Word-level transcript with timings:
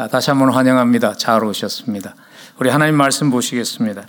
아, 0.00 0.08
다시 0.08 0.30
한번 0.30 0.48
환영합니다. 0.48 1.12
잘 1.12 1.44
오셨습니다. 1.44 2.14
우리 2.58 2.70
하나님 2.70 2.94
말씀 2.94 3.30
보시겠습니다. 3.30 4.06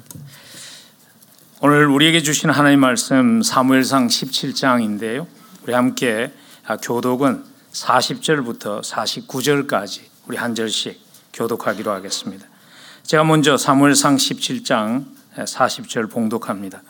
오늘 1.59 1.87
우리에게 1.87 2.21
주신 2.21 2.49
하나님 2.49 2.79
말씀 2.79 3.41
사무엘상 3.41 4.07
17장인데요. 4.07 5.27
우리 5.63 5.73
함께 5.73 6.31
아, 6.65 6.77
교독은 6.77 7.43
40절부터 7.73 8.81
49절까지 8.81 10.03
우리 10.27 10.37
한 10.37 10.55
절씩 10.55 10.97
교독하기로 11.33 11.91
하겠습니다. 11.91 12.47
제가 13.03 13.25
먼저 13.25 13.57
사무엘상 13.57 14.15
17장 14.15 15.03
40절 15.35 16.09
봉독합니다. 16.09 16.83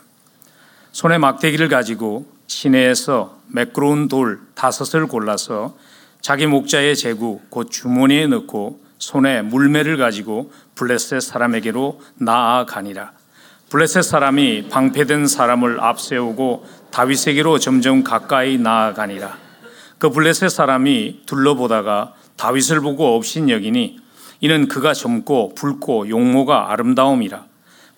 손에 0.91 1.17
막대기를 1.17 1.69
가지고 1.69 2.31
시내에서 2.45 3.39
매끄러운 3.47 4.07
돌 4.09 4.41
다섯을 4.53 5.07
골라서 5.07 5.75
자기 6.21 6.45
목자의 6.45 6.95
제구 6.95 7.41
곧 7.49 7.71
주머니에 7.71 8.27
넣고 8.27 8.80
손에 9.01 9.41
물매를 9.41 9.97
가지고 9.97 10.51
블레셋 10.75 11.21
사람에게로 11.21 11.99
나아가니라. 12.17 13.11
블레셋 13.69 14.03
사람이 14.03 14.69
방패된 14.69 15.25
사람을 15.25 15.81
앞세우고 15.81 16.65
다윗에게로 16.91 17.57
점점 17.57 18.03
가까이 18.03 18.59
나아가니라. 18.59 19.35
그 19.97 20.11
블레셋 20.11 20.51
사람이 20.51 21.21
둘러보다가 21.25 22.13
다윗을 22.37 22.81
보고 22.81 23.15
없인 23.15 23.49
여기니 23.49 23.97
이는 24.39 24.67
그가 24.67 24.93
젊고 24.93 25.55
붉고 25.55 26.07
용모가 26.09 26.71
아름다움이라. 26.71 27.45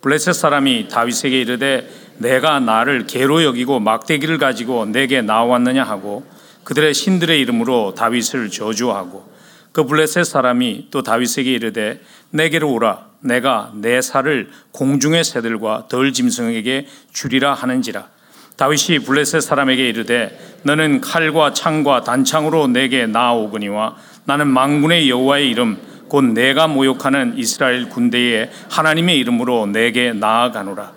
블레셋 0.02 0.34
사람이 0.34 0.88
다윗에게 0.88 1.42
이르되 1.42 1.90
내가 2.17 2.62
나를 2.62 3.08
개로 3.08 3.44
여기고 3.44 3.81
막대기를 3.81 4.38
가지고 4.38 4.86
내게 4.86 5.22
나왔느냐 5.22 5.84
하고 5.84 6.26
그들의 6.64 6.94
신들의 6.94 7.42
이름으로 7.42 7.94
다윗을 7.94 8.50
저주하고 8.52 9.33
그 9.73 9.86
블레셋 9.86 10.23
사람이 10.26 10.88
또 10.91 11.02
다윗에게 11.02 11.52
이르되 11.52 12.00
내게로 12.30 12.72
오라. 12.72 13.08
내가 13.22 13.72
내 13.76 14.02
살을 14.02 14.50
공중의 14.72 15.23
새들과 15.23 15.88
덜 15.89 16.14
짐승에게 16.14 16.88
주리라 17.11 17.53
하는지라. 17.53 18.08
다윗이 18.56 19.00
블레셋 19.00 19.42
사람에게 19.42 19.89
이르되 19.89 20.39
너는 20.61 21.02
칼과 21.02 21.53
창과 21.53 22.03
단창으로 22.03 22.67
내게 22.67 23.08
나아오거니와 23.08 23.95
나는 24.25 24.48
망군의 24.48 25.09
여호와의 25.09 25.50
이름 25.50 25.78
곧 26.08 26.23
내가 26.23 26.67
모욕하는 26.67 27.33
이스라엘 27.38 27.89
군대의 27.89 28.52
하나님의 28.70 29.17
이름으로 29.17 29.66
내게 29.66 30.14
나아가노라. 30.14 30.94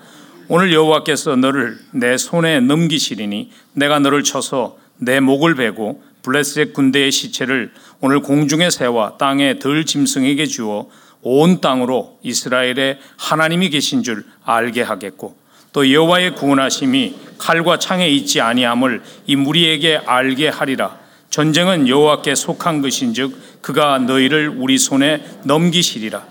오늘 0.48 0.72
여호와께서 0.74 1.36
너를 1.36 1.78
내 1.92 2.18
손에 2.18 2.60
넘기시리니 2.60 3.50
내가 3.72 4.00
너를 4.00 4.22
쳐서 4.22 4.76
내 4.98 5.20
목을 5.20 5.54
베고 5.54 6.02
블레셋 6.22 6.72
군대의 6.72 7.12
시체를 7.12 7.70
오늘 8.00 8.20
공중의 8.20 8.70
새와 8.70 9.16
땅의 9.18 9.58
덜 9.58 9.84
짐승에게 9.84 10.46
주어 10.46 10.88
온 11.22 11.60
땅으로 11.60 12.18
이스라엘의 12.22 12.98
하나님이 13.16 13.70
계신 13.70 14.02
줄 14.02 14.24
알게 14.44 14.82
하겠고 14.82 15.36
또 15.72 15.92
여호와의 15.92 16.34
구원하심이 16.34 17.14
칼과 17.38 17.78
창에 17.78 18.08
있지 18.08 18.40
아니함을 18.40 19.02
이 19.26 19.36
무리에게 19.36 20.00
알게 20.06 20.48
하리라. 20.48 20.98
전쟁은 21.28 21.86
여호와께 21.88 22.34
속한 22.34 22.80
것인즉 22.80 23.60
그가 23.60 23.98
너희를 23.98 24.54
우리 24.56 24.78
손에 24.78 25.22
넘기시리라. 25.44 26.24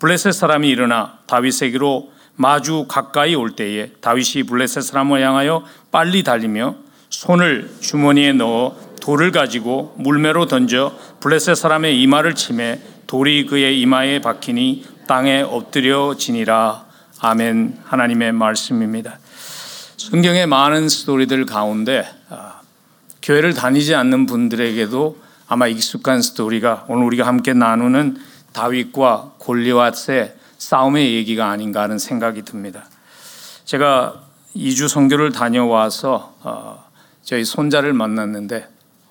블레셋 0.00 0.34
사람이 0.34 0.68
일어나 0.68 1.18
다윗에게로 1.26 2.12
마주 2.36 2.86
가까이 2.88 3.34
올 3.34 3.52
때에 3.52 3.92
다윗이 4.00 4.42
블레셋 4.46 4.82
사람을 4.82 5.22
향하여 5.22 5.64
빨리 5.90 6.22
달리며 6.22 6.76
손을 7.08 7.70
주머니에 7.80 8.32
넣어 8.32 8.76
돌을 9.00 9.32
가지고 9.32 9.94
물매로 9.98 10.46
던져 10.46 10.96
블레셋 11.20 11.56
사람의 11.56 12.00
이마를 12.02 12.34
치매 12.34 12.80
돌이 13.06 13.46
그의 13.46 13.80
이마에 13.80 14.20
박히니 14.20 14.84
땅에 15.08 15.42
엎드려지니라. 15.42 16.84
아멘. 17.20 17.80
하나님의 17.84 18.32
말씀입니다. 18.32 19.18
성경의 19.96 20.46
많은 20.46 20.88
스토리들 20.88 21.44
가운데 21.44 22.08
아, 22.28 22.60
교회를 23.20 23.54
다니지 23.54 23.94
않는 23.94 24.26
분들에게도 24.26 25.18
아마 25.48 25.66
익숙한 25.66 26.22
스토리가 26.22 26.86
오늘 26.88 27.04
우리가 27.06 27.26
함께 27.26 27.52
나누는 27.52 28.16
다윗과 28.52 29.34
골리앗의 29.38 30.34
싸움의 30.58 31.14
얘기가 31.14 31.48
아닌가 31.48 31.82
하는 31.82 31.98
생각이 31.98 32.42
듭니다. 32.42 32.84
제가 33.64 34.22
2주 34.54 34.88
선교를 34.88 35.32
다녀와서 35.32 36.34
어, 36.42 36.84
저희 37.22 37.44
손자를 37.44 37.92
만났는데 37.92 38.68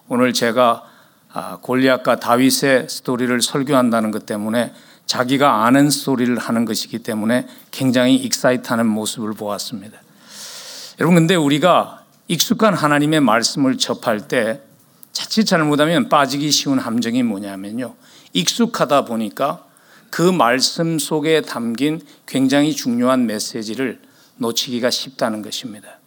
오늘 0.09 0.34
제가 0.34 0.84
아, 1.31 1.58
골리앗과 1.62 2.20
다윗의 2.20 2.90
스토리를 2.90 3.42
설교한다는 3.42 4.09
것 4.09 4.25
때문에 4.25 4.74
자기가 5.06 5.66
아는 5.66 5.92
스토리를 5.92 6.36
하는 6.38 6.66
것이기 6.66 7.00
때문에 7.00 7.47
굉장히 7.70 8.16
익사이트하는 8.16 8.88
모습을 8.88 9.34
보았습니다. 9.34 10.00
여러분 11.00 11.16
근데 11.16 11.36
우리가 11.36 12.03
익숙한 12.28 12.74
하나님의 12.74 13.22
말씀을 13.22 13.78
접할 13.78 14.28
때 14.28 14.62
자칫 15.12 15.46
잘못하면 15.46 16.09
빠지기 16.09 16.50
쉬운 16.52 16.80
함정이 16.80 17.22
뭐냐면요. 17.24 17.94
익숙하다 18.34 19.06
보니까 19.06 19.66
그 20.09 20.24
말씀 20.24 20.98
속에 20.98 21.42
담긴 21.42 22.02
굉장히 22.25 22.74
중요한 22.74 23.28
메시지를 23.28 24.02
놓치기가 24.38 24.90
쉽다는 24.90 25.44
것입니다. 25.44 26.00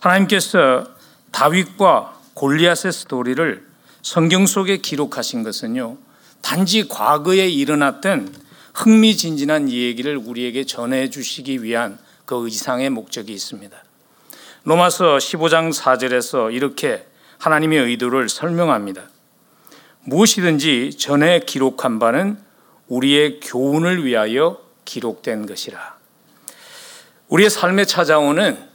하나님께서 0.00 0.86
다윗과 1.30 2.19
골리앗의 2.40 2.90
스토리를 2.90 3.66
성경 4.00 4.46
속에 4.46 4.78
기록하신 4.78 5.42
것은요, 5.42 5.98
단지 6.40 6.88
과거에 6.88 7.46
일어났던 7.46 8.34
흥미진진한 8.72 9.68
이야기를 9.68 10.16
우리에게 10.16 10.64
전해 10.64 11.10
주시기 11.10 11.62
위한 11.62 11.98
그 12.24 12.48
이상의 12.48 12.88
목적이 12.88 13.34
있습니다. 13.34 13.76
로마서 14.64 15.18
15장 15.18 15.70
4절에서 15.70 16.54
이렇게 16.54 17.06
하나님의 17.36 17.78
의도를 17.78 18.30
설명합니다. 18.30 19.02
무엇이든지 20.04 20.96
전에 20.96 21.40
기록한 21.40 21.98
바는 21.98 22.38
우리의 22.88 23.40
교훈을 23.40 24.06
위하여 24.06 24.62
기록된 24.86 25.44
것이라. 25.44 25.98
우리의 27.28 27.50
삶에 27.50 27.84
찾아오는 27.84 28.66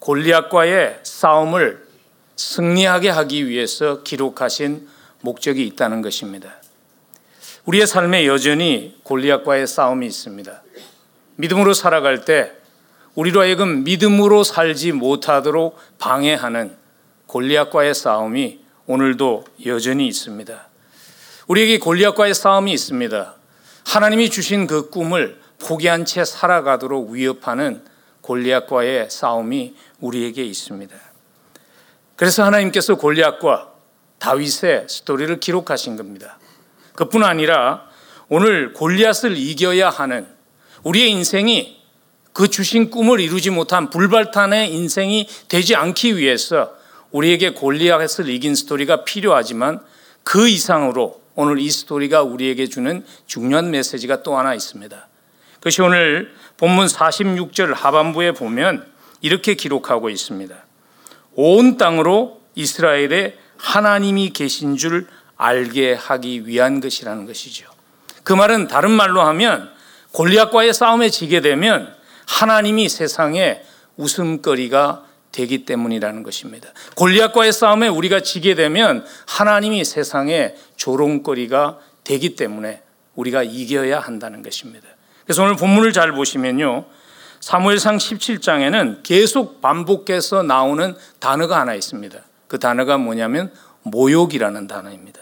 골리앗과의 0.00 1.00
싸움을 1.04 1.87
승리하게 2.38 3.08
하기 3.10 3.48
위해서 3.48 4.04
기록하신 4.04 4.88
목적이 5.22 5.66
있다는 5.66 6.02
것입니다. 6.02 6.54
우리의 7.64 7.86
삶에 7.86 8.26
여전히 8.26 8.96
골리앗과의 9.02 9.66
싸움이 9.66 10.06
있습니다. 10.06 10.62
믿음으로 11.34 11.74
살아갈 11.74 12.24
때 12.24 12.52
우리로 13.16 13.40
하여금 13.40 13.82
믿음으로 13.82 14.44
살지 14.44 14.92
못하도록 14.92 15.76
방해하는 15.98 16.76
골리앗과의 17.26 17.92
싸움이 17.92 18.60
오늘도 18.86 19.44
여전히 19.66 20.06
있습니다. 20.06 20.68
우리에게 21.48 21.78
골리앗과의 21.78 22.34
싸움이 22.34 22.72
있습니다. 22.72 23.34
하나님이 23.84 24.30
주신 24.30 24.68
그 24.68 24.90
꿈을 24.90 25.40
포기한 25.58 26.04
채 26.04 26.24
살아가도록 26.24 27.10
위협하는 27.10 27.82
골리앗과의 28.20 29.10
싸움이 29.10 29.74
우리에게 29.98 30.44
있습니다. 30.44 31.07
그래서 32.18 32.42
하나님께서 32.42 32.96
골리앗과 32.96 33.68
다윗의 34.18 34.86
스토리를 34.88 35.38
기록하신 35.38 35.96
겁니다. 35.96 36.36
그뿐 36.96 37.22
아니라 37.22 37.84
오늘 38.28 38.72
골리앗을 38.72 39.36
이겨야 39.36 39.88
하는 39.88 40.26
우리의 40.82 41.12
인생이 41.12 41.80
그 42.32 42.48
주신 42.48 42.90
꿈을 42.90 43.20
이루지 43.20 43.50
못한 43.50 43.88
불발탄의 43.88 44.74
인생이 44.74 45.28
되지 45.48 45.76
않기 45.76 46.16
위해서 46.16 46.74
우리에게 47.12 47.50
골리앗을 47.50 48.28
이긴 48.28 48.56
스토리가 48.56 49.04
필요하지만 49.04 49.78
그 50.24 50.48
이상으로 50.48 51.22
오늘 51.36 51.60
이 51.60 51.70
스토리가 51.70 52.24
우리에게 52.24 52.66
주는 52.66 53.04
중요한 53.26 53.70
메시지가 53.70 54.24
또 54.24 54.36
하나 54.36 54.54
있습니다. 54.54 55.08
그것이 55.54 55.82
오늘 55.82 56.34
본문 56.56 56.88
46절 56.88 57.74
하반부에 57.74 58.32
보면 58.32 58.84
이렇게 59.20 59.54
기록하고 59.54 60.10
있습니다. 60.10 60.67
온 61.40 61.76
땅으로 61.76 62.40
이스라엘에 62.56 63.36
하나님이 63.58 64.30
계신 64.30 64.76
줄 64.76 65.06
알게 65.36 65.94
하기 65.94 66.48
위한 66.48 66.80
것이라는 66.80 67.26
것이죠. 67.26 67.70
그 68.24 68.32
말은 68.32 68.66
다른 68.66 68.90
말로 68.90 69.20
하면 69.22 69.70
골리앗과의 70.10 70.74
싸움에 70.74 71.10
지게 71.10 71.40
되면 71.40 71.94
하나님이 72.26 72.88
세상에 72.88 73.62
웃음거리가 73.96 75.04
되기 75.30 75.64
때문이라는 75.64 76.24
것입니다. 76.24 76.70
골리앗과의 76.96 77.52
싸움에 77.52 77.86
우리가 77.86 78.18
지게 78.18 78.56
되면 78.56 79.06
하나님이 79.28 79.84
세상에 79.84 80.56
조롱거리가 80.74 81.78
되기 82.02 82.34
때문에 82.34 82.82
우리가 83.14 83.44
이겨야 83.44 84.00
한다는 84.00 84.42
것입니다. 84.42 84.88
그래서 85.24 85.44
오늘 85.44 85.54
본문을 85.54 85.92
잘 85.92 86.10
보시면요. 86.10 86.84
사무엘상 87.40 87.96
17장에는 87.96 89.02
계속 89.02 89.60
반복해서 89.60 90.42
나오는 90.42 90.94
단어가 91.18 91.60
하나 91.60 91.74
있습니다. 91.74 92.18
그 92.46 92.58
단어가 92.58 92.98
뭐냐면 92.98 93.52
모욕이라는 93.82 94.66
단어입니다. 94.66 95.20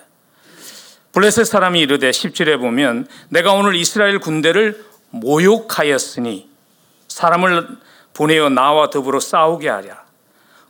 블레셋 1.12 1.46
사람이 1.46 1.80
이르되 1.80 2.10
10절에 2.10 2.58
보면 2.58 3.06
내가 3.30 3.52
오늘 3.52 3.74
이스라엘 3.74 4.18
군대를 4.18 4.84
모욕하였으니 5.10 6.48
사람을 7.08 7.68
보내어 8.12 8.50
나와 8.50 8.90
더불어 8.90 9.20
싸우게 9.20 9.68
하랴. 9.68 10.04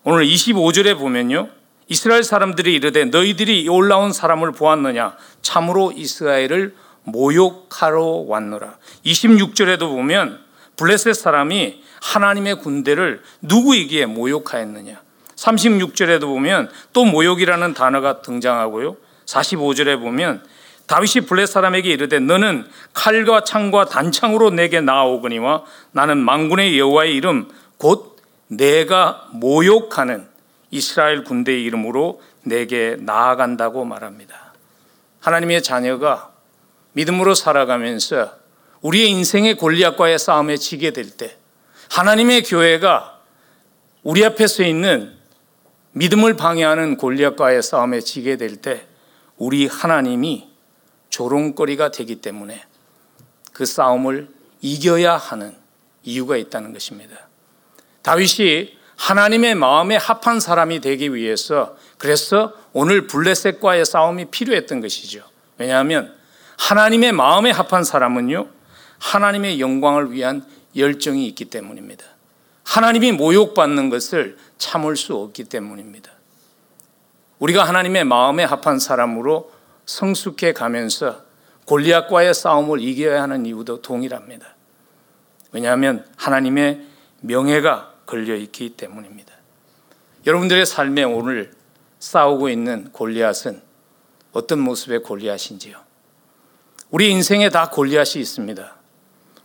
오늘 0.04 0.24
25절에 0.24 0.98
보면요. 0.98 1.48
이스라엘 1.88 2.22
사람들이 2.22 2.74
이르되 2.74 3.06
너희들이 3.06 3.68
올라온 3.68 4.12
사람을 4.12 4.52
보았느냐 4.52 5.16
참으로 5.42 5.92
이스라엘을 5.92 6.74
모욕하러 7.04 8.04
왔노라. 8.26 8.76
26절에도 9.04 9.80
보면 9.80 10.45
블레셋 10.76 11.14
사람이 11.14 11.82
하나님의 12.02 12.56
군대를 12.56 13.22
누구에게 13.40 14.06
모욕하였느냐. 14.06 15.00
36절에도 15.36 16.22
보면 16.22 16.70
또 16.92 17.04
모욕이라는 17.04 17.74
단어가 17.74 18.22
등장하고요. 18.22 18.96
45절에 19.26 20.00
보면 20.00 20.42
다윗이 20.86 21.26
블레 21.26 21.46
사람에게 21.46 21.90
이르되 21.90 22.20
너는 22.20 22.66
칼과 22.94 23.42
창과 23.44 23.86
단창으로 23.86 24.50
내게 24.50 24.80
나아오거니와 24.80 25.64
나는 25.92 26.18
망군의 26.18 26.78
여호와의 26.78 27.14
이름 27.14 27.48
곧 27.76 28.16
내가 28.48 29.28
모욕하는 29.32 30.28
이스라엘 30.70 31.24
군대의 31.24 31.64
이름으로 31.64 32.22
내게 32.44 32.96
나아간다고 33.00 33.84
말합니다. 33.84 34.54
하나님의 35.20 35.62
자녀가 35.62 36.30
믿음으로 36.92 37.34
살아가면서 37.34 38.30
우리의 38.86 39.10
인생의 39.10 39.56
골리앗과의 39.56 40.18
싸움에 40.18 40.56
지게 40.56 40.92
될 40.92 41.10
때 41.10 41.36
하나님의 41.90 42.42
교회가 42.44 43.20
우리 44.02 44.24
앞에 44.24 44.46
서 44.46 44.62
있는 44.62 45.16
믿음을 45.92 46.36
방해하는 46.36 46.96
골리앗과의 46.96 47.62
싸움에 47.62 48.00
지게 48.00 48.36
될 48.36 48.56
때 48.56 48.86
우리 49.38 49.66
하나님이 49.66 50.48
조롱거리가 51.10 51.90
되기 51.90 52.16
때문에 52.16 52.62
그 53.52 53.66
싸움을 53.66 54.28
이겨야 54.60 55.16
하는 55.16 55.56
이유가 56.04 56.36
있다는 56.36 56.72
것입니다. 56.72 57.28
다윗이 58.02 58.76
하나님의 58.96 59.56
마음에 59.56 59.96
합한 59.96 60.38
사람이 60.40 60.80
되기 60.80 61.12
위해서 61.12 61.76
그래서 61.98 62.52
오늘 62.72 63.06
블레셋과의 63.08 63.84
싸움이 63.84 64.26
필요했던 64.26 64.80
것이죠. 64.80 65.24
왜냐하면 65.58 66.14
하나님의 66.58 67.12
마음에 67.12 67.50
합한 67.50 67.84
사람은요, 67.84 68.55
하나님의 68.98 69.60
영광을 69.60 70.12
위한 70.12 70.44
열정이 70.76 71.26
있기 71.28 71.46
때문입니다. 71.46 72.04
하나님이 72.64 73.12
모욕받는 73.12 73.90
것을 73.90 74.36
참을 74.58 74.96
수 74.96 75.14
없기 75.14 75.44
때문입니다. 75.44 76.10
우리가 77.38 77.64
하나님의 77.64 78.04
마음에 78.04 78.44
합한 78.44 78.78
사람으로 78.78 79.52
성숙해 79.86 80.52
가면서 80.52 81.24
골리앗과의 81.66 82.34
싸움을 82.34 82.80
이겨야 82.80 83.22
하는 83.22 83.46
이유도 83.46 83.82
동일합니다. 83.82 84.54
왜냐하면 85.52 86.06
하나님의 86.16 86.86
명예가 87.20 87.94
걸려 88.06 88.34
있기 88.36 88.70
때문입니다. 88.70 89.32
여러분들의 90.26 90.66
삶에 90.66 91.04
오늘 91.04 91.52
싸우고 91.98 92.48
있는 92.48 92.90
골리앗은 92.92 93.62
어떤 94.32 94.60
모습의 94.60 95.02
골리앗인지요? 95.02 95.80
우리 96.90 97.10
인생에 97.10 97.48
다 97.48 97.70
골리앗이 97.70 98.20
있습니다. 98.20 98.75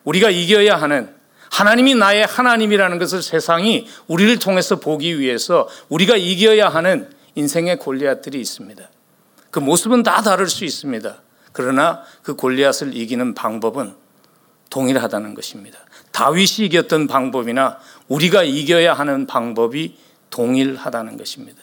우리가 0.03 0.29
이겨야 0.29 0.75
하는 0.75 1.13
하나님이 1.51 1.95
나의 1.95 2.25
하나님이라는 2.25 2.97
것을 2.97 3.21
세상이 3.21 3.87
우리를 4.07 4.39
통해서 4.39 4.77
보기 4.77 5.19
위해서 5.19 5.67
우리가 5.89 6.15
이겨야 6.15 6.69
하는 6.69 7.09
인생의 7.35 7.77
골리앗들이 7.77 8.39
있습니다. 8.39 8.89
그 9.49 9.59
모습은 9.59 10.03
다 10.03 10.21
다를 10.21 10.47
수 10.47 10.63
있습니다. 10.63 11.21
그러나 11.51 12.03
그 12.23 12.35
골리앗을 12.35 12.95
이기는 12.95 13.33
방법은 13.33 13.95
동일하다는 14.69 15.33
것입니다. 15.35 15.77
다윗이 16.13 16.67
이겼던 16.67 17.07
방법이나 17.07 17.77
우리가 18.07 18.43
이겨야 18.43 18.93
하는 18.93 19.27
방법이 19.27 19.97
동일하다는 20.29 21.17
것입니다. 21.17 21.61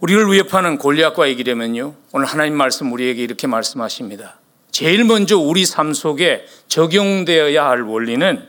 우리를 0.00 0.32
위협하는 0.32 0.78
골리앗과 0.78 1.26
이기려면요. 1.26 1.94
오늘 2.12 2.26
하나님 2.26 2.56
말씀 2.56 2.92
우리에게 2.92 3.22
이렇게 3.22 3.46
말씀하십니다. 3.46 4.38
제일 4.74 5.04
먼저 5.04 5.38
우리 5.38 5.64
삶 5.64 5.94
속에 5.94 6.46
적용되어야 6.66 7.64
할 7.64 7.82
원리는 7.82 8.44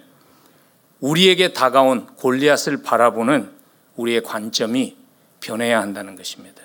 우리에게 1.00 1.54
다가온 1.54 2.08
골리앗을 2.16 2.82
바라보는 2.82 3.52
우리의 3.96 4.24
관점이 4.24 4.98
변해야 5.40 5.80
한다는 5.80 6.16
것입니다. 6.16 6.64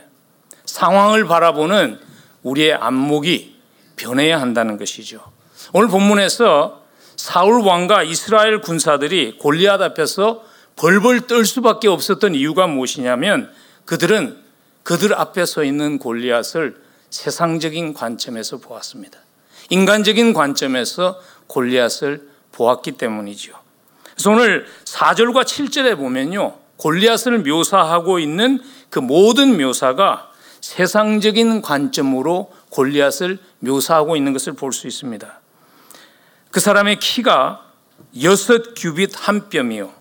상황을 0.64 1.26
바라보는 1.26 2.00
우리의 2.42 2.72
안목이 2.72 3.60
변해야 3.96 4.40
한다는 4.40 4.78
것이죠. 4.78 5.30
오늘 5.74 5.88
본문에서 5.88 6.82
사울 7.16 7.60
왕과 7.60 8.02
이스라엘 8.02 8.62
군사들이 8.62 9.36
골리앗 9.36 9.82
앞에서 9.82 10.42
벌벌 10.76 11.26
떨 11.26 11.44
수밖에 11.44 11.86
없었던 11.86 12.34
이유가 12.34 12.66
무엇이냐면 12.66 13.52
그들은 13.84 14.38
그들 14.84 15.12
앞에 15.12 15.44
서 15.44 15.64
있는 15.64 15.98
골리앗을 15.98 16.80
세상적인 17.10 17.92
관점에서 17.92 18.56
보았습니다. 18.56 19.18
인간적인 19.68 20.32
관점에서 20.32 21.20
골리앗을 21.46 22.28
보았기 22.52 22.92
때문이죠. 22.92 23.52
그래서 24.14 24.30
오늘 24.30 24.66
4절과 24.84 25.44
7절에 25.44 25.96
보면요. 25.96 26.58
골리앗을 26.76 27.40
묘사하고 27.40 28.18
있는 28.18 28.60
그 28.88 28.98
모든 28.98 29.56
묘사가 29.58 30.30
세상적인 30.60 31.62
관점으로 31.62 32.52
골리앗을 32.70 33.38
묘사하고 33.60 34.16
있는 34.16 34.32
것을 34.32 34.54
볼 34.54 34.72
수 34.72 34.86
있습니다. 34.86 35.40
그 36.50 36.60
사람의 36.60 36.98
키가 36.98 37.64
여섯 38.22 38.74
규빗 38.76 39.12
한 39.14 39.48
뼘이요. 39.48 39.92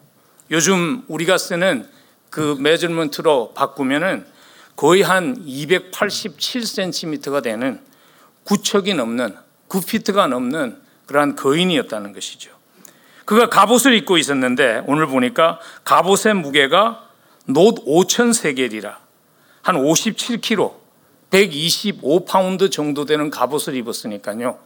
요즘 0.52 1.04
우리가 1.08 1.38
쓰는 1.38 1.88
그 2.30 2.56
measurement로 2.60 3.54
바꾸면은 3.54 4.26
거의 4.76 5.02
한 5.02 5.46
287cm가 5.46 7.44
되는 7.44 7.82
구척이 8.46 8.94
넘는 8.94 9.36
9피트가 9.70 10.28
넘는 10.28 10.82
그러한 11.06 11.36
거인이었다는 11.36 12.14
것이죠. 12.14 12.52
그가 13.26 13.50
갑옷을 13.50 13.94
입고 13.94 14.18
있었는데 14.18 14.84
오늘 14.88 15.08
보니까 15.08 15.60
갑옷의 15.84 16.34
무게가 16.34 17.08
놋 17.46 17.72
5천 17.74 18.34
세겔이라 18.34 19.00
한 19.62 19.76
57kg, 19.76 20.74
125파운드 21.30 22.72
정도 22.72 23.06
되는 23.06 23.30
갑옷을 23.30 23.76
입었으니까요. 23.76 24.60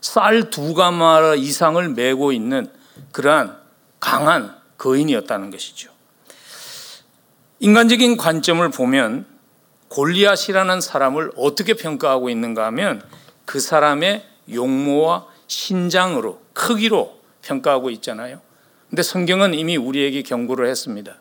쌀 0.00 0.50
두 0.50 0.74
가마 0.74 1.34
이상을 1.34 1.88
메고 1.90 2.32
있는 2.32 2.70
그러한 3.12 3.56
강한 4.00 4.56
거인이었다는 4.78 5.50
것이죠. 5.50 5.90
인간적인 7.60 8.16
관점을 8.16 8.68
보면 8.70 9.26
골리앗이라는 9.88 10.80
사람을 10.80 11.32
어떻게 11.36 11.74
평가하고 11.74 12.30
있는가 12.30 12.66
하면 12.66 13.02
그 13.44 13.58
사람의 13.58 14.24
용모와 14.52 15.26
신장으로 15.46 16.40
크기로 16.52 17.18
평가하고 17.42 17.90
있잖아요. 17.90 18.40
근데 18.90 19.02
성경은 19.02 19.54
이미 19.54 19.76
우리에게 19.76 20.22
경고를 20.22 20.68
했습니다. 20.68 21.16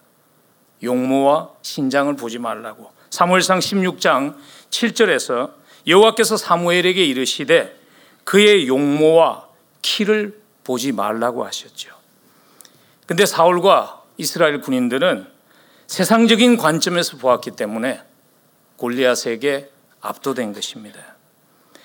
용모와 0.83 1.51
신장을 1.61 2.15
보지 2.15 2.39
말라고. 2.39 2.91
사무엘상 3.09 3.59
16장 3.59 4.35
7절에서 4.69 5.51
여호와께서 5.87 6.37
사무엘에게 6.37 7.05
이르시되 7.05 7.77
그의 8.23 8.67
용모와 8.67 9.47
키를 9.81 10.41
보지 10.63 10.91
말라고 10.91 11.45
하셨죠. 11.45 11.95
근데 13.05 13.25
사울과 13.25 14.03
이스라엘 14.17 14.59
군인들은 14.59 15.27
세상적인 15.87 16.57
관점에서 16.57 17.17
보았기 17.17 17.51
때문에 17.51 18.01
골리앗에게 18.75 19.69
압도된 20.01 20.53
것입니다. 20.53 21.16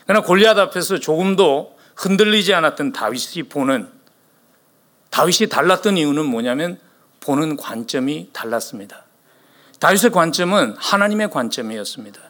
그러나 0.07 0.25
골리앗 0.25 0.59
앞에서 0.59 0.99
조금도 0.99 1.79
흔들리지 1.97 2.55
않았던 2.55 2.93
다윗이 2.93 3.45
보는 3.49 3.89
다윗이 5.11 5.49
달랐던 5.49 5.99
이유는 5.99 6.25
뭐냐면 6.25 6.79
보는 7.21 7.57
관점이 7.57 8.31
달랐습니다. 8.33 9.05
다윗의 9.79 10.11
관점은 10.11 10.75
하나님의 10.79 11.31
관점이었습니다. 11.31 12.21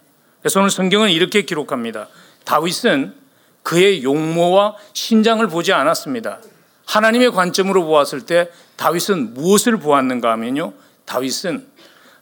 그래서 0.41 0.61
오늘 0.61 0.71
성경은 0.71 1.11
이렇게 1.11 1.43
기록합니다. 1.43 2.09
다윗은 2.45 3.15
그의 3.63 4.03
용모와 4.03 4.77
신장을 4.93 5.47
보지 5.49 5.73
않았습니다. 5.73 6.41
하나님의 6.87 7.31
관점으로 7.31 7.85
보았을 7.85 8.27
때 8.27 8.51
다윗은 8.77 9.35
무엇을 9.35 9.79
보았는가 9.79 10.31
하면요. 10.33 10.73
다윗은 11.05 11.69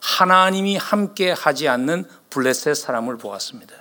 하나님이 0.01 0.77
함께 0.77 1.31
하지 1.31 1.67
않는 1.67 2.05
블레셋 2.29 2.75
사람을 2.75 3.17
보았습니다. 3.17 3.73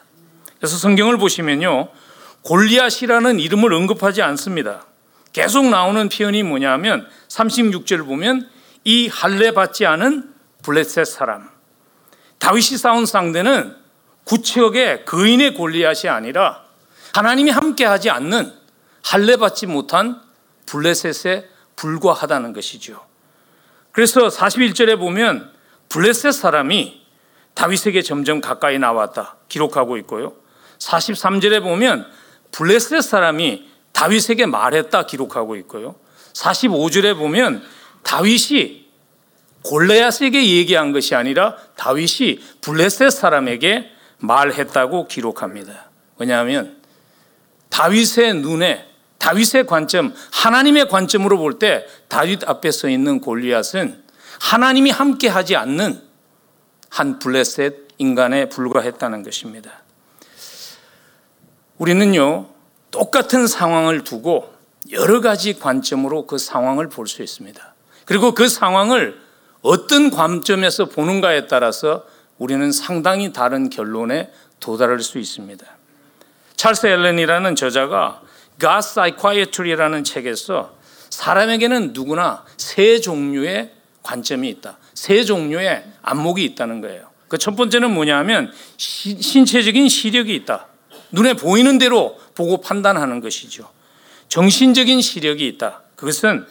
그래서 0.60 0.76
성경을 0.76 1.16
보시면요. 1.16 1.88
골리앗이라는 2.42 3.40
이름을 3.40 3.72
언급하지 3.72 4.20
않습니다. 4.22 4.84
계속 5.32 5.66
나오는 5.66 6.08
표현이 6.08 6.42
뭐냐면 6.42 7.08
36절을 7.28 8.04
보면 8.06 8.48
이 8.84 9.08
할례 9.08 9.52
받지 9.52 9.86
않은 9.86 10.34
블레셋 10.62 11.06
사람. 11.06 11.48
다윗이 12.38 12.76
싸운 12.76 13.06
상대는 13.06 13.74
구척의 14.24 15.06
거인의 15.06 15.54
골리앗이 15.54 16.10
아니라 16.10 16.62
하나님이 17.14 17.50
함께 17.50 17.86
하지 17.86 18.10
않는 18.10 18.52
할례 19.02 19.36
받지 19.36 19.66
못한 19.66 20.20
블레셋에 20.66 21.48
불과하다는 21.76 22.52
것이죠. 22.52 23.06
그래서 23.92 24.28
41절에 24.28 24.98
보면 24.98 25.50
블레셋 25.88 26.32
사람이 26.32 27.00
다윗에게 27.54 28.02
점점 28.02 28.40
가까이 28.40 28.78
나왔다 28.78 29.36
기록하고 29.48 29.96
있고요. 29.98 30.39
43절에 30.80 31.62
보면 31.62 32.06
블레셋 32.52 33.02
사람이 33.02 33.68
다윗에게 33.92 34.46
말했다 34.46 35.06
기록하고 35.06 35.56
있고요. 35.56 35.96
45절에 36.32 37.16
보면 37.16 37.62
다윗이 38.02 38.88
골레앗에게 39.62 40.56
얘기한 40.56 40.92
것이 40.92 41.14
아니라 41.14 41.56
다윗이 41.76 42.40
블레셋 42.62 43.10
사람에게 43.10 43.90
말했다고 44.18 45.06
기록합니다. 45.06 45.90
왜냐하면 46.18 46.80
다윗의 47.68 48.34
눈에 48.36 48.86
다윗의 49.18 49.66
관점, 49.66 50.14
하나님의 50.32 50.88
관점으로 50.88 51.36
볼 51.38 51.58
때 51.58 51.86
다윗 52.08 52.48
앞에 52.48 52.70
서 52.70 52.88
있는 52.88 53.20
골리앗은 53.20 54.02
하나님이 54.40 54.90
함께 54.90 55.28
하지 55.28 55.56
않는 55.56 56.00
한 56.88 57.18
블레셋 57.18 57.88
인간에 57.98 58.48
불과했다는 58.48 59.22
것입니다. 59.22 59.82
우리는요, 61.80 62.46
똑같은 62.90 63.46
상황을 63.46 64.04
두고 64.04 64.52
여러 64.92 65.20
가지 65.22 65.58
관점으로 65.58 66.26
그 66.26 66.36
상황을 66.36 66.90
볼 66.90 67.06
수 67.06 67.22
있습니다. 67.22 67.74
그리고 68.04 68.32
그 68.34 68.48
상황을 68.48 69.18
어떤 69.62 70.10
관점에서 70.10 70.86
보는가에 70.86 71.46
따라서 71.46 72.04
우리는 72.38 72.70
상당히 72.70 73.32
다른 73.32 73.70
결론에 73.70 74.30
도달할 74.58 75.00
수 75.00 75.18
있습니다. 75.18 75.64
찰스 76.56 76.86
앨런이라는 76.86 77.56
저자가 77.56 78.20
God 78.60 78.86
Psychiatry라는 78.86 80.04
책에서 80.04 80.74
사람에게는 81.08 81.94
누구나 81.94 82.44
세 82.58 83.00
종류의 83.00 83.72
관점이 84.02 84.50
있다. 84.50 84.76
세 84.92 85.24
종류의 85.24 85.84
안목이 86.02 86.44
있다는 86.44 86.82
거예요. 86.82 87.08
그 87.28 87.38
첫 87.38 87.56
번째는 87.56 87.92
뭐냐면 87.92 88.52
신체적인 88.76 89.88
시력이 89.88 90.34
있다. 90.34 90.66
눈에 91.12 91.34
보이는 91.34 91.78
대로 91.78 92.18
보고 92.34 92.60
판단하는 92.60 93.20
것이죠. 93.20 93.68
정신적인 94.28 95.00
시력이 95.00 95.46
있다. 95.48 95.82
그것은 95.96 96.46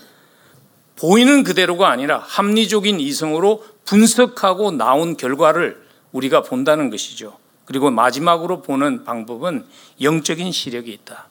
보이는 0.95 1.43
그대로가 1.43 1.89
아니라 1.89 2.19
합리적인 2.19 2.99
이성으로 2.99 3.63
분석하고 3.85 4.71
나온 4.71 5.15
결과를 5.15 5.81
우리가 6.11 6.43
본다는 6.43 6.89
것이죠. 6.89 7.37
그리고 7.65 7.89
마지막으로 7.89 8.61
보는 8.61 9.05
방법은 9.05 9.65
영적인 10.01 10.51
시력이 10.51 10.91
있다. 10.91 11.29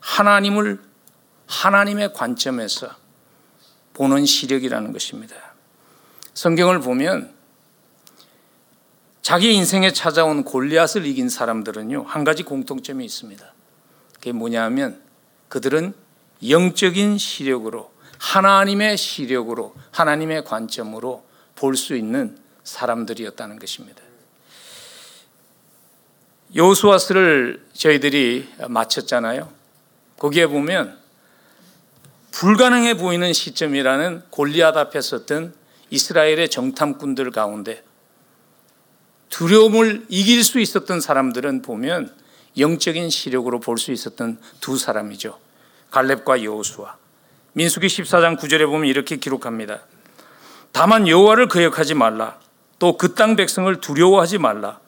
하나님을 0.00 0.80
하나님의 1.46 2.12
관점에서 2.12 2.90
보는 3.94 4.26
시력이라는 4.26 4.92
것입니다. 4.92 5.34
성경을 6.34 6.80
보면 6.80 7.37
자기 9.28 9.52
인생에 9.52 9.92
찾아온 9.92 10.42
골리앗을 10.42 11.04
이긴 11.04 11.28
사람들은요, 11.28 12.04
한 12.08 12.24
가지 12.24 12.44
공통점이 12.44 13.04
있습니다. 13.04 13.44
그게 14.14 14.32
뭐냐면 14.32 15.02
그들은 15.48 15.92
영적인 16.48 17.18
시력으로 17.18 17.92
하나님의 18.16 18.96
시력으로 18.96 19.74
하나님의 19.90 20.46
관점으로 20.46 21.26
볼 21.56 21.76
수 21.76 21.94
있는 21.94 22.38
사람들이었다는 22.64 23.58
것입니다. 23.58 24.00
요수아스를 26.56 27.66
저희들이 27.74 28.48
마쳤잖아요. 28.66 29.52
거기에 30.18 30.46
보면 30.46 30.98
불가능해 32.30 32.96
보이는 32.96 33.30
시점이라는 33.34 34.22
골리앗 34.30 34.74
앞에 34.74 35.02
섰던 35.02 35.52
이스라엘의 35.90 36.48
정탐꾼들 36.48 37.30
가운데 37.30 37.84
두려움을 39.30 40.06
이길 40.08 40.42
수 40.44 40.60
있었던 40.60 41.00
사람들은 41.00 41.62
보면 41.62 42.12
영적인 42.58 43.10
시력으로 43.10 43.60
볼 43.60 43.78
수 43.78 43.92
있었던 43.92 44.38
두 44.60 44.76
사람이죠. 44.76 45.38
갈렙과 45.90 46.42
여호수아. 46.42 46.96
민수기 47.52 47.86
14장 47.86 48.38
9절에 48.38 48.66
보면 48.66 48.86
이렇게 48.86 49.16
기록합니다. 49.16 49.80
다만 50.72 51.08
여호와를 51.08 51.48
거역하지 51.48 51.94
말라. 51.94 52.38
또 52.78 52.96
그 52.96 53.14
땅 53.14 53.36
백성을 53.36 53.80
두려워하지 53.80 54.38
말라. 54.38 54.80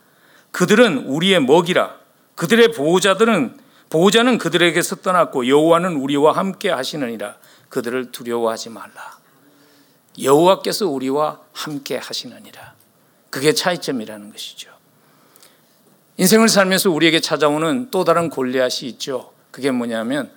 그들은 0.52 1.06
우리의 1.06 1.40
먹이라. 1.42 1.96
그들의 2.36 2.72
보호자들은 2.72 3.58
보호자는 3.90 4.38
그들에게서 4.38 4.96
떠났고 4.96 5.48
여호와는 5.48 5.96
우리와 5.96 6.32
함께 6.36 6.70
하시느니라. 6.70 7.36
그들을 7.68 8.12
두려워하지 8.12 8.70
말라. 8.70 9.18
여호와께서 10.20 10.86
우리와 10.88 11.40
함께 11.52 11.96
하시느니라. 11.96 12.74
그게 13.30 13.54
차이점이라는 13.54 14.32
것이죠. 14.32 14.70
인생을 16.16 16.48
살면서 16.48 16.90
우리에게 16.90 17.20
찾아오는 17.20 17.88
또 17.90 18.04
다른 18.04 18.28
골리앗이 18.28 18.88
있죠. 18.90 19.32
그게 19.50 19.70
뭐냐면 19.70 20.30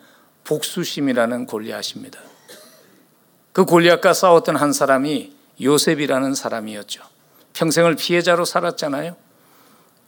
복수심이라는 0.46 1.46
골리앗입니다. 1.46 2.20
그 3.52 3.66
골리앗과 3.66 4.14
싸웠던 4.14 4.56
한 4.56 4.74
사람이 4.74 5.34
요셉이라는 5.62 6.36
사람이었죠. 6.36 7.04
평생을 7.54 7.96
피해자로 7.96 8.46
살았잖아요. 8.46 9.16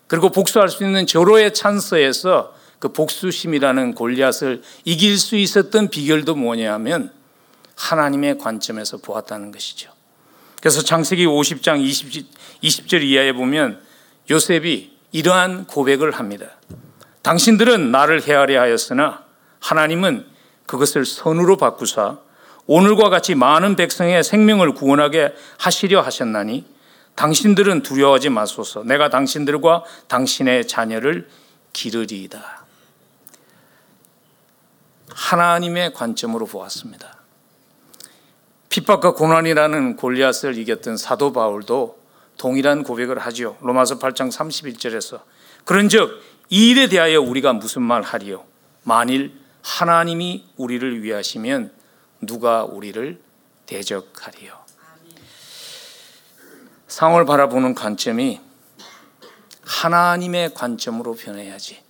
그리고 0.08 0.30
복수할 0.30 0.70
수 0.70 0.84
있는 0.84 1.06
절호의 1.06 1.54
찬스에서 1.54 2.56
그 2.80 2.90
복수심이라는 2.92 3.96
골리앗을 3.96 4.62
이길 4.84 5.18
수 5.18 5.36
있었던 5.36 5.90
비결도 5.90 6.36
뭐냐면 6.36 7.12
하나님의 7.76 8.38
관점에서 8.38 8.98
보았다는 8.98 9.52
것이죠. 9.52 9.92
그래서 10.60 10.82
창세기 10.82 11.26
50장 11.26 11.82
20, 11.82 12.26
20절 12.64 13.04
이하에 13.04 13.34
보면 13.34 13.82
요셉이 14.30 14.96
이러한 15.12 15.68
고백을 15.68 16.12
합니다. 16.12 16.48
당신들은 17.22 17.92
나를 17.92 18.22
헤아려 18.22 18.62
하였으나 18.62 19.24
하나님은 19.60 20.26
그것을 20.66 21.06
선으로 21.06 21.58
바꾸사 21.58 22.18
오늘과 22.68 23.10
같이 23.10 23.36
많은 23.36 23.76
백성의 23.76 24.24
생명을 24.24 24.74
구원하게 24.74 25.34
하시려 25.58 26.02
하셨나니 26.02 26.66
당신들은 27.16 27.84
두려워하지 27.84 28.30
마소서 28.30 28.84
내가 28.84 29.10
당신들과 29.10 29.84
당신의 30.08 30.68
자녀를 30.68 31.30
기르리이다. 31.74 32.66
하나님의 35.10 35.94
관점으로 35.94 36.46
보았습니다. 36.46 37.15
핍박과 38.70 39.14
고난이라는 39.14 39.96
골리앗을 39.96 40.58
이겼던 40.58 40.98
사도 40.98 41.32
바울도 41.32 42.00
동일한 42.38 42.84
고백을 42.84 43.20
하지요. 43.20 43.58
로마서 43.62 44.00
8장 44.00 44.32
31절에서 44.32 45.22
그런즉 45.64 46.22
이 46.50 46.70
일에 46.70 46.88
대하여 46.88 47.22
우리가 47.22 47.54
무슨 47.54 47.82
말 47.82 48.02
하리요? 48.02 48.44
만일 48.84 49.34
하나님이 49.62 50.46
우리를 50.58 51.02
위하시면 51.02 51.72
누가 52.22 52.64
우리를 52.64 53.20
대적하리요? 53.66 54.54
상황을 56.88 57.26
바라보는 57.26 57.74
관점이 57.74 58.40
하나님의 59.62 60.54
관점으로 60.54 61.16
변해야지. 61.16 61.84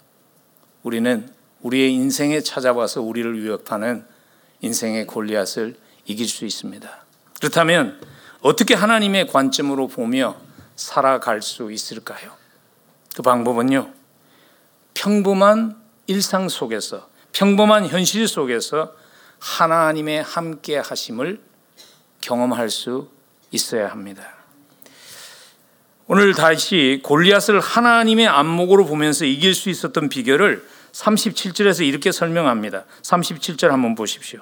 우리는 0.84 1.30
우리의 1.62 1.94
인생에 1.94 2.42
찾아와서 2.42 3.02
우리를 3.02 3.42
위협하는 3.44 4.06
인생의 4.62 5.06
골리앗을 5.08 5.76
이길 6.06 6.28
수 6.28 6.46
있습니다. 6.46 6.90
그렇다면 7.40 8.00
어떻게 8.42 8.74
하나님의 8.74 9.28
관점으로 9.28 9.88
보며 9.88 10.36
살아갈 10.76 11.42
수 11.42 11.72
있을까요? 11.72 12.32
그 13.16 13.22
방법은요, 13.22 13.92
평범한 14.94 15.78
일상 16.08 16.50
속에서, 16.50 17.10
평범한 17.32 17.88
현실 17.88 18.28
속에서 18.28 18.94
하나님의 19.40 20.24
함께 20.24 20.78
하심을 20.78 21.42
경험할 22.22 22.70
수 22.70 23.10
있어야 23.52 23.90
합니다. 23.90 24.36
오늘 26.08 26.34
다시 26.34 27.00
골리앗을 27.04 27.60
하나님의 27.60 28.28
안목으로 28.28 28.86
보면서 28.86 29.26
이길 29.26 29.56
수 29.56 29.70
있었던 29.70 30.10
비결을 30.10 30.68
37절에서 30.92 31.86
이렇게 31.86 32.12
설명합니다. 32.12 32.86
37절 33.02 33.70
한번 33.70 33.96
보십시오. 33.96 34.42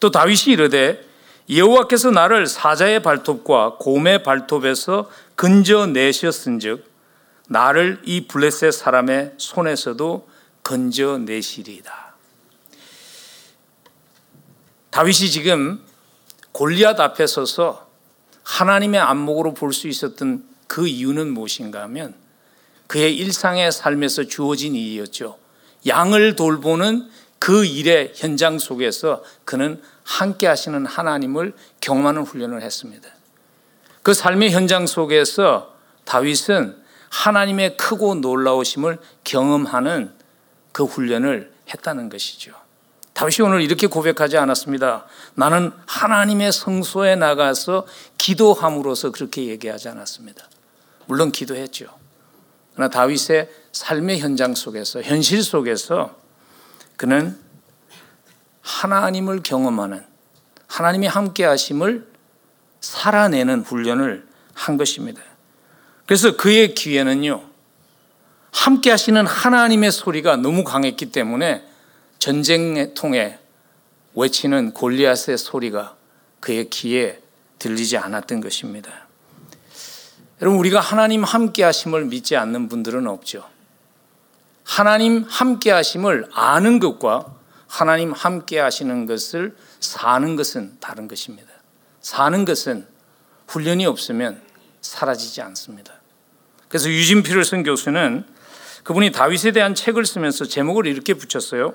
또 0.00 0.10
다윗이 0.10 0.54
이르되 0.54 1.04
여호와께서 1.48 2.10
나를 2.10 2.46
사자의 2.46 3.02
발톱과 3.02 3.76
곰의 3.78 4.22
발톱에서 4.22 5.10
건져 5.36 5.86
내셨은즉 5.86 6.90
나를 7.48 8.00
이 8.04 8.26
블레셋 8.26 8.72
사람의 8.72 9.34
손에서도 9.36 10.28
건져 10.62 11.18
내시리이다. 11.18 12.14
다윗이 14.90 15.30
지금 15.30 15.82
골리앗 16.52 16.98
앞에 17.00 17.26
서서 17.26 17.88
하나님의 18.44 19.00
안목으로 19.00 19.54
볼 19.54 19.72
수 19.72 19.88
있었던 19.88 20.44
그 20.66 20.86
이유는 20.86 21.32
무엇인가 21.32 21.82
하면 21.82 22.14
그의 22.86 23.16
일상의 23.16 23.72
삶에서 23.72 24.24
주어진 24.24 24.74
일이었죠. 24.74 25.38
양을 25.86 26.36
돌보는 26.36 27.10
그 27.44 27.66
일의 27.66 28.10
현장 28.14 28.58
속에서 28.58 29.22
그는 29.44 29.82
함께 30.02 30.46
하시는 30.46 30.86
하나님을 30.86 31.52
경험하는 31.82 32.22
훈련을 32.22 32.62
했습니다. 32.62 33.06
그 34.02 34.14
삶의 34.14 34.52
현장 34.52 34.86
속에서 34.86 35.74
다윗은 36.06 36.74
하나님의 37.10 37.76
크고 37.76 38.14
놀라우심을 38.14 38.96
경험하는 39.24 40.14
그 40.72 40.84
훈련을 40.84 41.52
했다는 41.68 42.08
것이죠. 42.08 42.52
다윗이 43.12 43.46
오늘 43.46 43.60
이렇게 43.60 43.88
고백하지 43.88 44.38
않았습니다. 44.38 45.04
나는 45.34 45.70
하나님의 45.84 46.50
성소에 46.50 47.16
나가서 47.16 47.86
기도함으로써 48.16 49.10
그렇게 49.10 49.44
얘기하지 49.48 49.90
않았습니다. 49.90 50.48
물론 51.04 51.30
기도했죠. 51.30 51.88
그러나 52.72 52.88
다윗의 52.88 53.50
삶의 53.72 54.20
현장 54.20 54.54
속에서, 54.54 55.02
현실 55.02 55.42
속에서 55.42 56.23
그는 56.96 57.38
하나님을 58.62 59.42
경험하는 59.42 60.04
하나님이 60.66 61.06
함께 61.06 61.44
하심을 61.44 62.06
살아내는 62.80 63.62
훈련을 63.62 64.26
한 64.54 64.76
것입니다. 64.76 65.22
그래서 66.06 66.36
그의 66.36 66.74
귀에는요, 66.74 67.42
함께 68.52 68.90
하시는 68.90 69.26
하나님의 69.26 69.90
소리가 69.90 70.36
너무 70.36 70.64
강했기 70.64 71.12
때문에 71.12 71.64
전쟁 72.18 72.94
통해 72.94 73.38
외치는 74.14 74.72
골리앗의 74.72 75.38
소리가 75.38 75.96
그의 76.40 76.70
귀에 76.70 77.20
들리지 77.58 77.96
않았던 77.96 78.40
것입니다. 78.40 78.90
여러분, 80.40 80.58
우리가 80.58 80.80
하나님 80.80 81.24
함께 81.24 81.64
하심을 81.64 82.06
믿지 82.06 82.36
않는 82.36 82.68
분들은 82.68 83.06
없죠. 83.06 83.53
하나님 84.64 85.24
함께 85.28 85.70
하심을 85.70 86.28
아는 86.32 86.80
것과 86.80 87.34
하나님 87.68 88.12
함께 88.12 88.58
하시는 88.58 89.06
것을 89.06 89.56
사는 89.80 90.36
것은 90.36 90.78
다른 90.80 91.06
것입니다. 91.06 91.48
사는 92.00 92.44
것은 92.44 92.86
훈련이 93.46 93.86
없으면 93.86 94.40
사라지지 94.80 95.42
않습니다. 95.42 95.94
그래서 96.68 96.88
유진 96.88 97.22
피를슨 97.22 97.62
교수는 97.62 98.24
그분이 98.82 99.12
다윗에 99.12 99.52
대한 99.52 99.74
책을 99.74 100.04
쓰면서 100.04 100.44
제목을 100.44 100.86
이렇게 100.86 101.14
붙였어요. 101.14 101.74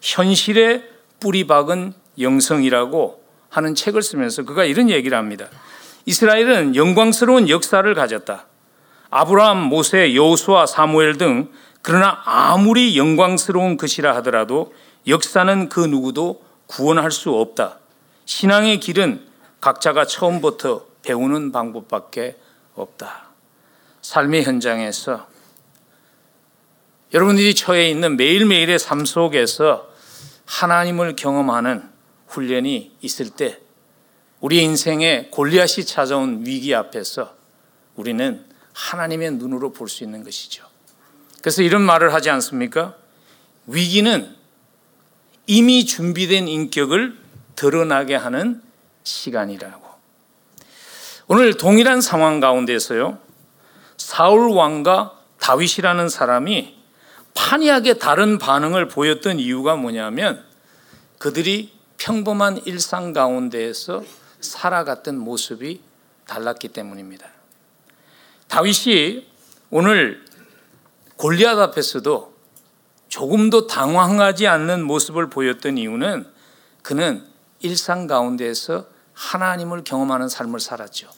현실의 0.00 0.88
뿌리 1.20 1.46
박은 1.46 1.92
영성이라고 2.18 3.24
하는 3.48 3.74
책을 3.74 4.02
쓰면서 4.02 4.44
그가 4.44 4.64
이런 4.64 4.90
얘기를 4.90 5.16
합니다. 5.16 5.48
이스라엘은 6.06 6.76
영광스러운 6.76 7.48
역사를 7.48 7.94
가졌다. 7.94 8.46
아브라함, 9.10 9.58
모세, 9.58 10.14
여호수아, 10.14 10.66
사무엘 10.66 11.16
등 11.16 11.50
그러나 11.88 12.20
아무리 12.26 12.98
영광스러운 12.98 13.78
것이라 13.78 14.14
하더라도 14.16 14.74
역사는 15.06 15.70
그 15.70 15.80
누구도 15.80 16.44
구원할 16.66 17.10
수 17.10 17.30
없다. 17.30 17.78
신앙의 18.26 18.78
길은 18.78 19.26
각자가 19.62 20.04
처음부터 20.04 20.84
배우는 21.00 21.50
방법밖에 21.50 22.36
없다. 22.74 23.30
삶의 24.02 24.44
현장에서 24.44 25.28
여러분들이 27.14 27.54
처해 27.54 27.88
있는 27.88 28.18
매일매일의 28.18 28.78
삶 28.78 29.06
속에서 29.06 29.88
하나님을 30.44 31.16
경험하는 31.16 31.88
훈련이 32.26 32.98
있을 33.00 33.30
때 33.30 33.58
우리 34.40 34.62
인생에 34.62 35.28
골리앗이 35.30 35.86
찾아온 35.86 36.44
위기 36.44 36.74
앞에서 36.74 37.34
우리는 37.96 38.44
하나님의 38.74 39.30
눈으로 39.32 39.72
볼 39.72 39.88
수 39.88 40.04
있는 40.04 40.22
것이죠. 40.22 40.67
그래서 41.48 41.62
이런 41.62 41.80
말을 41.80 42.12
하지 42.12 42.28
않습니까? 42.28 42.94
위기는 43.66 44.36
이미 45.46 45.86
준비된 45.86 46.46
인격을 46.46 47.16
드러나게 47.56 48.16
하는 48.16 48.60
시간이라고. 49.02 49.82
오늘 51.26 51.54
동일한 51.54 52.02
상황 52.02 52.40
가운데서요, 52.40 53.18
사울 53.96 54.50
왕과 54.50 55.18
다윗이라는 55.40 56.10
사람이 56.10 56.76
판이하게 57.34 57.94
다른 57.94 58.36
반응을 58.36 58.88
보였던 58.88 59.38
이유가 59.40 59.74
뭐냐면 59.74 60.44
그들이 61.16 61.72
평범한 61.96 62.58
일상 62.66 63.14
가운데에서 63.14 64.04
살아갔던 64.42 65.16
모습이 65.16 65.80
달랐기 66.26 66.68
때문입니다. 66.68 67.26
다윗이 68.48 69.26
오늘 69.70 70.27
골리앗 71.18 71.58
앞에서도 71.58 72.32
조금도 73.08 73.66
당황하지 73.66 74.46
않는 74.46 74.84
모습을 74.84 75.28
보였던 75.28 75.76
이유는 75.76 76.26
그는 76.82 77.24
일상 77.60 78.06
가운데에서 78.06 78.86
하나님을 79.14 79.82
경험하는 79.82 80.28
삶을 80.28 80.60
살았죠. 80.60 81.08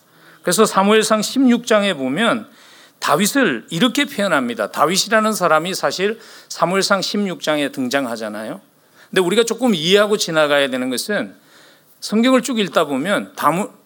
그래서 0.43 0.65
사무엘상 0.65 1.21
16장에 1.21 1.97
보면 1.97 2.49
다윗을 2.99 3.67
이렇게 3.71 4.07
표현합니다. 4.07 4.71
다윗이라는 4.71 5.33
사람이 5.35 5.75
사실 5.75 6.19
사무엘상 6.49 7.01
16장에 7.01 7.73
등장하잖아요. 7.73 8.61
근데 9.11 9.21
우리가 9.21 9.45
조금 9.45 9.75
이해하고 9.75 10.17
지나가야 10.17 10.69
되는 10.71 10.89
것은 10.89 11.35
성경을 12.01 12.43
쭉 12.43 12.59
읽다 12.59 12.85
보면 12.85 13.35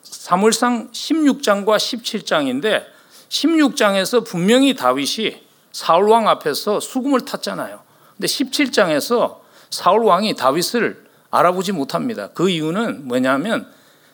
사무엘상 0.05 0.93
16장과 0.93 1.77
17장인데 1.77 2.85
16장에서 3.29 4.25
분명히 4.25 4.75
다윗이 4.75 5.43
사울 5.75 6.09
왕 6.09 6.29
앞에서 6.29 6.79
수금을 6.79 7.25
탔잖아요. 7.25 7.81
근데 8.17 8.29
17장에서 8.29 9.41
사울 9.71 10.05
왕이 10.05 10.37
다윗을 10.37 11.05
알아보지 11.33 11.73
못합니다. 11.73 12.29
그 12.29 12.49
이유는 12.49 13.09
뭐냐면 13.09 13.69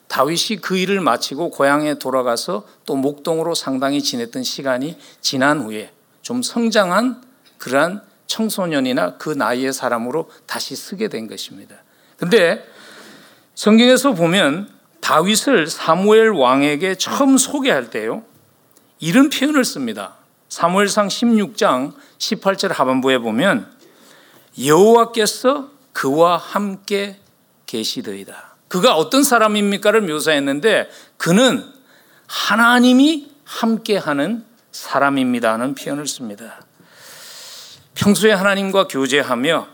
다윗이 0.09 0.61
그 0.63 0.79
일을 0.79 1.03
마치고 1.03 1.51
고향에 1.51 1.99
돌아가서 1.99 2.67
또 2.87 2.97
목동으로 2.97 3.55
상당히 3.55 4.03
지냈던 4.03 4.43
시간이 4.43 4.97
지난 5.21 5.61
후에 5.61 5.93
좀 6.23 6.43
성장한 6.43 7.23
그러한 7.59 8.01
청소년이나 8.27 9.19
그 9.19 9.29
나이의 9.29 9.75
사람으로 9.75 10.31
다시 10.47 10.75
쓰게 10.75 11.09
된 11.09 11.29
것입니다. 11.29 11.77
근데 12.17 12.65
성경에서 13.55 14.15
보면 14.15 14.71
다윗을 15.03 15.67
사무엘 15.67 16.31
왕에게 16.31 16.95
처음 16.95 17.37
소개할 17.37 17.91
때요. 17.91 18.23
이런 18.99 19.29
표현을 19.29 19.63
씁니다. 19.67 20.20
사무엘상 20.51 21.07
16장 21.07 21.95
18절 22.19 22.75
하반부에 22.75 23.19
보면 23.19 23.71
여호와께서 24.63 25.71
그와 25.93 26.37
함께 26.37 27.21
계시더이다. 27.67 28.57
그가 28.67 28.97
어떤 28.97 29.23
사람입니까를 29.23 30.03
묘사했는데 30.03 30.91
그는 31.17 31.65
하나님이 32.27 33.33
함께하는 33.45 34.45
사람입니다는 34.73 35.77
표현을 35.77 36.07
씁니다. 36.07 36.61
평소에 37.95 38.33
하나님과 38.33 38.89
교제하며 38.89 39.69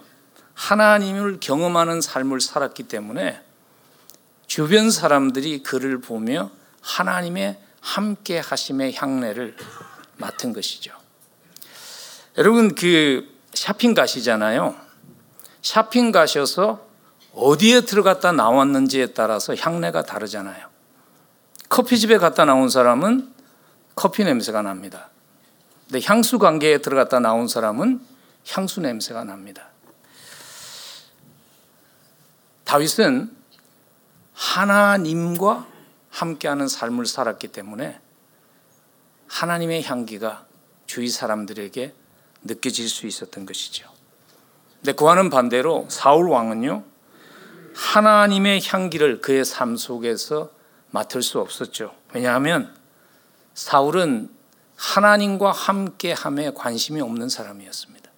하나님을 0.55 1.39
경험하는 1.41 2.01
삶을 2.03 2.41
살았기 2.41 2.85
때문에 2.85 3.41
주변 4.47 4.91
사람들이 4.91 5.63
그를 5.63 6.01
보며 6.01 6.51
하나님의 6.83 7.59
함께 7.81 8.39
하심의 8.39 8.95
향내를 8.95 9.57
맡은 10.17 10.53
것이죠. 10.53 10.93
여러분 12.39 12.75
그 12.75 13.29
샤핑 13.53 13.95
가시잖아요. 13.95 14.75
샤핑 15.63 16.13
가셔서 16.13 16.87
어디에 17.33 17.83
들어갔다 17.83 18.33
나왔는지에 18.33 19.09
따라서 19.09 19.55
향내가 19.55 20.03
다르잖아요. 20.03 20.69
커피집에 21.69 22.19
갔다 22.19 22.45
나온 22.45 22.69
사람은 22.69 23.33
커피 23.95 24.25
냄새가 24.25 24.63
납니다. 24.63 25.09
근데 25.89 26.05
향수 26.07 26.39
관계에 26.39 26.79
들어갔다 26.79 27.21
나온 27.21 27.49
사람은 27.49 28.01
향수 28.49 28.81
냄새가 28.81 29.25
납니다. 29.25 29.69
다윗은 32.65 33.35
하나님과 34.35 35.67
함께하는 36.11 36.69
삶을 36.69 37.07
살았기 37.07 37.49
때문에 37.49 38.01
하나님의 39.29 39.83
향기가 39.83 40.47
주위 40.87 41.09
사람들에게 41.09 41.93
느껴질 42.45 42.89
수 42.89 43.07
있었던 43.07 43.47
것이죠. 43.47 43.89
근데 44.77 44.93
그와는 44.93 45.31
반대로 45.31 45.87
사울 45.89 46.29
왕은요, 46.29 46.85
하나님의 47.75 48.63
향기를 48.65 49.21
그의 49.21 49.45
삶 49.45 49.77
속에서 49.77 50.51
맡을 50.91 51.23
수 51.23 51.41
없었죠. 51.41 51.95
왜냐하면 52.15 52.75
사울은 53.55 54.31
하나님과 54.77 55.53
함께함에 55.53 56.53
관심이 56.53 57.01
없는 57.01 57.29
사람이었습니다. 57.29 58.11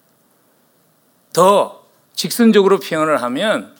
더 1.33 1.85
직선적으로 2.13 2.79
표현을 2.79 3.21
하면 3.23 3.75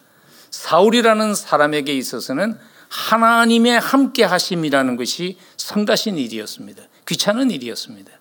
사울이라는 0.50 1.36
사람에게 1.36 1.94
있어서는 1.94 2.58
하나님의 2.90 3.80
함께 3.80 4.24
하심이라는 4.24 4.96
것이 4.96 5.38
성가신 5.58 6.18
일이었습니다. 6.18 6.84
귀찮은 7.10 7.50
일이었습니다. 7.50 8.12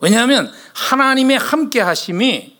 왜냐하면 0.00 0.52
하나님의 0.74 1.38
함께 1.38 1.80
하심이 1.80 2.56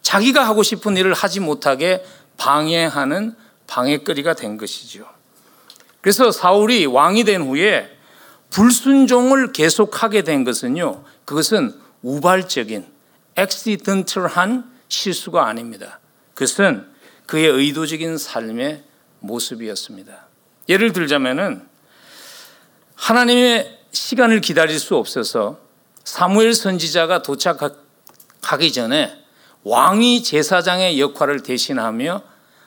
자기가 0.00 0.46
하고 0.46 0.62
싶은 0.62 0.96
일을 0.96 1.12
하지 1.12 1.38
못하게 1.38 2.02
방해하는 2.38 3.36
방해거리가 3.66 4.34
된 4.34 4.56
것이죠. 4.56 5.06
그래서 6.00 6.32
사울이 6.32 6.86
왕이 6.86 7.24
된 7.24 7.42
후에 7.42 7.96
불순종을 8.50 9.52
계속하게 9.52 10.22
된 10.22 10.44
것은요. 10.44 11.04
그것은 11.26 11.78
우발적인 12.02 12.86
액시던틀한 13.36 14.70
실수가 14.88 15.46
아닙니다. 15.46 16.00
그것은 16.34 16.86
그의 17.26 17.48
의도적인 17.48 18.18
삶의 18.18 18.82
모습이었습니다. 19.20 20.26
예를 20.68 20.92
들자면은 20.92 21.66
하나님의 22.94 23.81
시간을 23.92 24.40
기다릴 24.40 24.78
수 24.78 24.96
없어서 24.96 25.58
사무엘 26.04 26.54
선지자가 26.54 27.22
도착하기 27.22 28.72
전에 28.72 29.22
왕이 29.64 30.22
제사장의 30.24 31.00
역할을 31.00 31.42
대신하며 31.42 32.22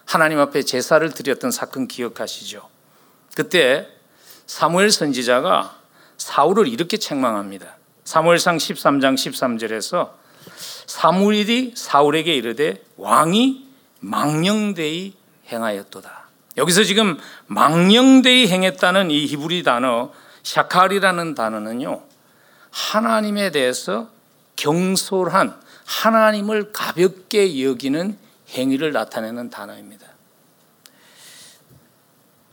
하나님 0.05 0.39
앞에 0.39 0.63
제사를 0.63 1.07
드렸던 1.11 1.51
사건 1.51 1.87
기억하시죠? 1.87 2.69
그때 3.35 3.87
사무엘 4.45 4.91
선지자가 4.91 5.79
사울을 6.17 6.67
이렇게 6.67 6.97
책망합니다. 6.97 7.75
사무엘상 8.05 8.57
13장 8.57 9.15
13절에서 9.15 10.11
사무엘이 10.85 11.73
사울에게 11.75 12.35
이르되 12.35 12.83
왕이 12.97 13.67
망령되이 13.99 15.13
행하였도다. 15.47 16.25
여기서 16.57 16.83
지금 16.83 17.17
망령되이 17.47 18.47
행했다는 18.47 19.11
이 19.11 19.25
히브리 19.25 19.63
단어 19.63 20.11
샤칼이라는 20.45 21.33
단어는요. 21.33 22.03
하나님에 22.69 23.49
대해서 23.51 24.09
경솔한 24.55 25.59
하나님을 25.85 26.71
가볍게 26.71 27.63
여기는 27.63 28.17
행위를 28.49 28.91
나타내는 28.91 29.49
단어입니다. 29.49 30.05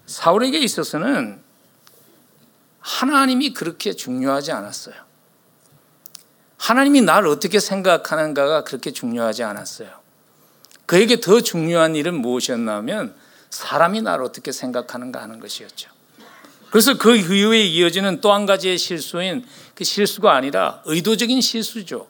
사울에게 0.06 0.58
있어서는 0.58 1.42
하나님이 2.80 3.52
그렇게 3.52 3.92
중요하지 3.92 4.52
않았어요. 4.52 4.94
하나님이 6.56 7.02
나를 7.02 7.28
어떻게 7.28 7.60
생각하는가가 7.60 8.64
그렇게 8.64 8.90
중요하지 8.90 9.42
않았어요. 9.42 9.90
그에게 10.86 11.20
더 11.20 11.42
중요한 11.42 11.94
일은 11.94 12.14
무엇이었냐면 12.14 13.14
사람이 13.50 14.00
나를 14.00 14.24
어떻게 14.24 14.50
생각하는가 14.50 15.20
하는 15.20 15.40
것이었죠. 15.40 15.91
그래서 16.72 16.96
그 16.96 17.14
이후에 17.14 17.60
이어지는 17.60 18.22
또 18.22 18.32
한 18.32 18.46
가지의 18.46 18.78
실수인 18.78 19.44
그 19.74 19.84
실수가 19.84 20.34
아니라 20.34 20.80
의도적인 20.86 21.42
실수죠. 21.42 22.08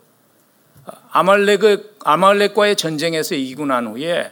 아말렉 1.10 1.98
아말렉과의 2.04 2.76
전쟁에서 2.76 3.34
이기고 3.34 3.66
난 3.66 3.88
후에 3.88 4.30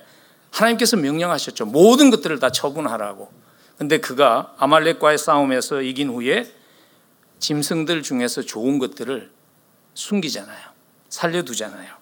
하나님께서 0.52 0.96
명령하셨죠. 0.96 1.66
모든 1.66 2.10
것들을 2.10 2.38
다 2.38 2.50
처분하라고. 2.50 3.32
근데 3.76 3.98
그가 3.98 4.54
아말렉과의 4.58 5.18
싸움에서 5.18 5.82
이긴 5.82 6.10
후에 6.10 6.48
짐승들 7.40 8.02
중에서 8.02 8.42
좋은 8.42 8.78
것들을 8.78 9.32
숨기잖아요. 9.94 10.60
살려두잖아요. 11.08 11.92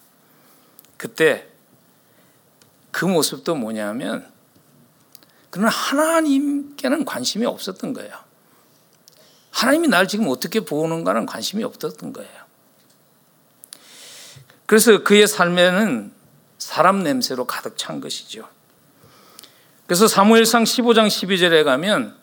그때 0.98 1.46
그 2.90 3.06
모습도 3.06 3.54
뭐냐면 3.54 4.30
그는 5.50 5.68
하나님께는 5.68 7.04
관심이 7.04 7.46
없었던 7.46 7.92
거예요. 7.94 8.12
하나님이 9.50 9.88
날 9.88 10.06
지금 10.06 10.28
어떻게 10.28 10.60
보는가는 10.60 11.26
관심이 11.26 11.64
없었던 11.64 12.12
거예요. 12.12 12.30
그래서 14.66 15.02
그의 15.02 15.26
삶에는 15.26 16.12
사람 16.58 17.02
냄새로 17.02 17.46
가득 17.46 17.78
찬 17.78 18.00
것이죠. 18.00 18.46
그래서 19.86 20.06
사무엘상 20.06 20.64
15장 20.64 21.06
12절에 21.06 21.64
가면 21.64 22.14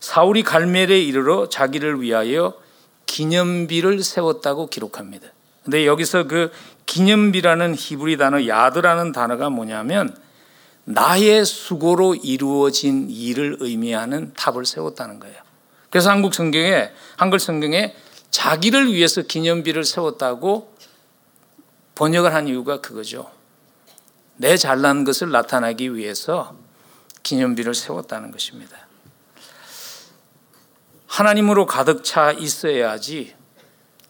사울이 0.00 0.42
갈멜에 0.42 1.00
이르러 1.00 1.48
자기를 1.48 2.02
위하여 2.02 2.54
기념비를 3.06 4.02
세웠다고 4.02 4.66
기록합니다. 4.66 5.28
근데 5.64 5.86
여기서 5.86 6.24
그 6.24 6.52
기념비라는 6.84 7.74
히브리 7.74 8.18
단어 8.18 8.46
야드라는 8.46 9.12
단어가 9.12 9.48
뭐냐면 9.48 10.14
나의 10.86 11.44
수고로 11.44 12.14
이루어진 12.14 13.10
일을 13.10 13.56
의미하는 13.60 14.32
탑을 14.34 14.64
세웠다는 14.64 15.18
거예요. 15.18 15.36
그래서 15.90 16.10
한국 16.10 16.32
성경에 16.32 16.92
한글 17.16 17.40
성경에 17.40 17.94
자기를 18.30 18.92
위해서 18.92 19.22
기념비를 19.22 19.84
세웠다고 19.84 20.74
번역을 21.96 22.32
한 22.32 22.46
이유가 22.46 22.80
그거죠. 22.80 23.30
내 24.36 24.56
잘난 24.56 25.04
것을 25.04 25.30
나타나기 25.30 25.94
위해서 25.96 26.56
기념비를 27.24 27.74
세웠다는 27.74 28.30
것입니다. 28.30 28.76
하나님으로 31.08 31.66
가득 31.66 32.04
차 32.04 32.30
있어야지 32.30 33.34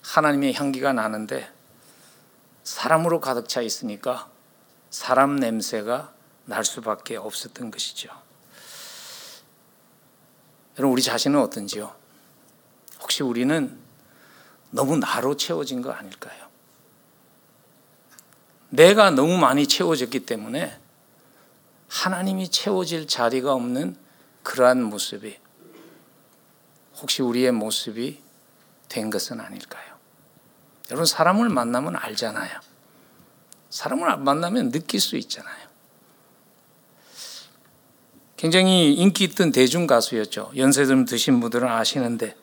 하나님의 0.02 0.54
향기가 0.54 0.92
나는데 0.92 1.48
사람으로 2.64 3.20
가득 3.20 3.48
차 3.48 3.62
있으니까 3.62 4.28
사람 4.90 5.36
냄새가 5.36 6.15
날 6.46 6.64
수밖에 6.64 7.16
없었던 7.16 7.70
것이죠. 7.70 8.08
여러분 10.78 10.92
우리 10.92 11.02
자신은 11.02 11.40
어떤지요? 11.40 11.94
혹시 13.00 13.22
우리는 13.22 13.78
너무 14.70 14.96
나로 14.96 15.36
채워진 15.36 15.82
거 15.82 15.90
아닐까요? 15.90 16.46
내가 18.68 19.10
너무 19.10 19.38
많이 19.38 19.66
채워졌기 19.66 20.20
때문에 20.26 20.78
하나님이 21.88 22.50
채워질 22.50 23.06
자리가 23.06 23.52
없는 23.52 23.96
그러한 24.42 24.82
모습이 24.82 25.38
혹시 26.96 27.22
우리의 27.22 27.52
모습이 27.52 28.22
된 28.88 29.10
것은 29.10 29.40
아닐까요? 29.40 29.96
여러분 30.90 31.04
사람을 31.04 31.48
만나면 31.48 31.96
알잖아요. 31.96 32.60
사람을 33.70 34.18
만나면 34.18 34.70
느낄 34.70 35.00
수 35.00 35.16
있잖아요. 35.16 35.65
굉장히 38.36 38.92
인기 38.92 39.24
있던 39.24 39.52
대중 39.52 39.86
가수였죠. 39.86 40.52
연세 40.56 40.84
좀 40.84 41.04
드신 41.04 41.40
분들은 41.40 41.68
아시는데 41.68 42.36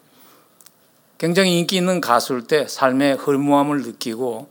굉장히 1.18 1.60
인기 1.60 1.78
있는 1.78 2.02
가수일 2.02 2.48
때 2.48 2.68
삶의 2.68 3.18
허무함을 3.18 3.84
느끼고 3.84 4.50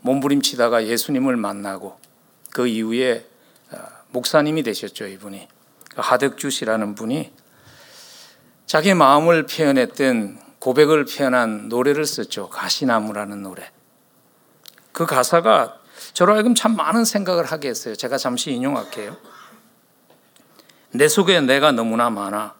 몸부림치다가 0.00 0.86
예수님을 0.86 1.36
만나고 1.36 1.98
그 2.50 2.66
이후에 2.66 3.26
목사님이 4.08 4.62
되셨죠, 4.62 5.06
이분이. 5.06 5.46
하덕주 5.96 6.50
씨라는 6.50 6.94
분이 6.94 7.32
자기 8.66 8.94
마음을 8.94 9.46
표현했던 9.46 10.40
고백을 10.58 11.04
표현한 11.04 11.68
노래를 11.68 12.06
썼죠. 12.06 12.48
가시나무라는 12.48 13.42
노래. 13.42 13.70
그 14.92 15.06
가사가 15.06 15.78
저로 16.12 16.34
하여금 16.34 16.54
참 16.54 16.76
많은 16.76 17.04
생각을 17.04 17.44
하게 17.44 17.68
했어요. 17.68 17.94
제가 17.94 18.18
잠시 18.18 18.50
인용할게요. 18.52 19.16
내 20.92 21.06
속에 21.06 21.40
내가 21.40 21.70
너무나 21.70 22.10
많아. 22.10 22.54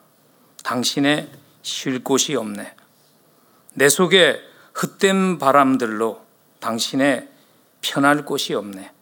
당신의 0.62 1.28
쉴 1.62 2.04
곳이 2.04 2.36
없네. 2.36 2.74
내 3.74 3.88
속에 3.88 4.40
헛된 4.80 5.38
바람들로 5.38 6.24
당신의 6.60 7.28
편할 7.80 8.24
곳이 8.24 8.54
없네. 8.54 8.92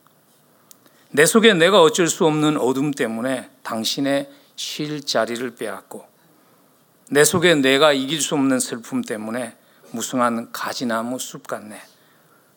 내 1.11 1.27
속에 1.27 1.53
내가 1.53 1.83
어쩔 1.83 2.09
수 2.09 2.27
없는 2.27 2.57
어둠 2.59 2.91
때문에 2.91 3.51
당신의 3.63 4.31
쉴 4.57 5.05
자리를 5.05 5.57
빼앗고 5.57 6.07
내 7.11 7.25
속에 7.25 7.55
내가 7.55 7.93
이길 7.93 8.21
수 8.21 8.35
없는 8.35 8.61
슬픔 8.61 9.03
때문에 9.03 9.57
무성한 9.91 10.53
가지나무 10.53 11.19
숲 11.19 11.47
같네. 11.47 11.81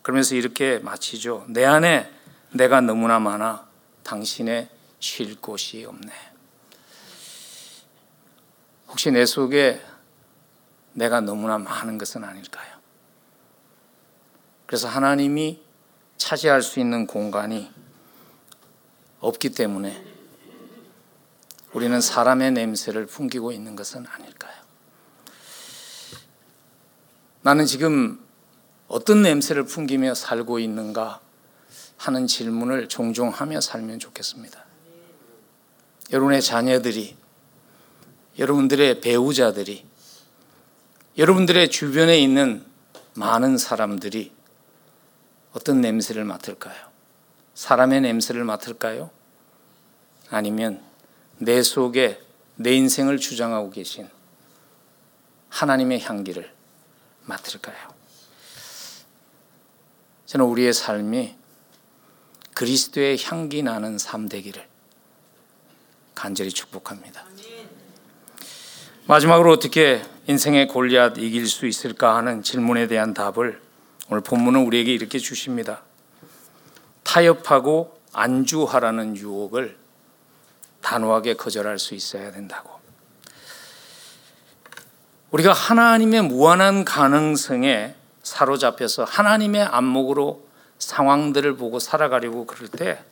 그러면서 0.02 0.36
이렇게 0.36 0.80
마치죠. 0.80 1.46
내 1.50 1.66
안에 1.66 2.10
내가 2.52 2.82
너무나 2.82 3.20
많아 3.20 3.68
당신의 4.04 4.70
쉴 5.00 5.40
곳이 5.40 5.86
없네. 5.86 6.31
혹시 8.92 9.10
내 9.10 9.26
속에 9.26 9.82
내가 10.94 11.22
너무나 11.22 11.58
많은 11.58 11.98
것은 11.98 12.24
아닐까요? 12.26 12.70
그래서 14.68 14.90
하나님이 14.90 15.62
차지할 16.18 16.62
수 16.62 16.80
있는 16.80 17.08
공간이 17.08 17.72
없기 19.22 19.52
때문에 19.52 20.06
우리는 21.74 22.02
사람의 22.02 22.52
냄새를 22.52 23.06
풍기고 23.06 23.54
있는 23.54 23.78
것은 23.78 24.06
아닐까요? 24.06 24.54
나는 27.42 27.66
지금 27.66 28.24
어떤 28.90 29.22
냄새를 29.22 29.64
풍기며 29.64 30.16
살고 30.16 30.60
있는가 30.60 31.22
하는 31.96 32.28
질문을 32.28 32.90
종종 32.90 33.30
하며 33.30 33.62
살면 33.62 34.00
좋겠습니다. 34.00 34.66
여러분의 36.12 36.42
자녀들이, 36.42 37.16
여러분들의 38.42 39.02
배우자들이, 39.02 39.86
여러분들의 41.16 41.70
주변에 41.70 42.18
있는 42.18 42.66
많은 43.14 43.60
사람들이 43.60 44.32
어떤 45.54 45.80
냄새를 45.80 46.26
맡을까요? 46.26 46.90
사람의 47.54 48.02
냄새를 48.02 48.44
맡을까요? 48.44 49.12
아니면 50.32 50.82
내 51.38 51.62
속에 51.62 52.20
내 52.56 52.74
인생을 52.74 53.20
주장하고 53.20 53.70
계신 53.70 54.10
하나님의 55.50 56.02
향기를 56.02 56.52
맡을까요? 57.26 57.94
저는 60.26 60.48
우리의 60.48 60.74
삶이 60.74 61.36
그리스도의 62.56 63.20
향기 63.24 63.62
나는 63.62 64.00
삶 64.00 64.28
되기를 64.28 64.68
간절히 66.16 66.50
축복합니다. 66.50 67.24
마지막으로 69.08 69.52
어떻게 69.52 70.02
인생의 70.28 70.68
골리앗 70.68 71.18
이길 71.18 71.48
수 71.48 71.66
있을까 71.66 72.16
하는 72.16 72.44
질문에 72.44 72.88
대한 72.88 73.14
답을 73.14 73.60
오늘 74.10 74.22
본문은 74.22 74.66
우리에게 74.66 74.94
이렇게 74.94 75.18
주십니다. 75.18 75.82
타협하고 77.04 78.00
안주하라는 78.14 79.18
유혹을 79.18 79.78
단호하게 80.82 81.34
거절할 81.36 81.80
수 81.80 81.96
있어야 81.96 82.32
된다고. 82.32 82.80
우리가 85.32 85.54
하나님의 85.54 86.24
무한한 86.24 86.86
가능성에 86.86 87.96
사로잡혀서 88.22 89.06
하나님의 89.06 89.64
안목으로 89.64 90.46
상황들을 90.78 91.56
보고 91.56 91.80
살아가려고 91.80 92.46
그럴 92.46 92.68
때 92.68 93.04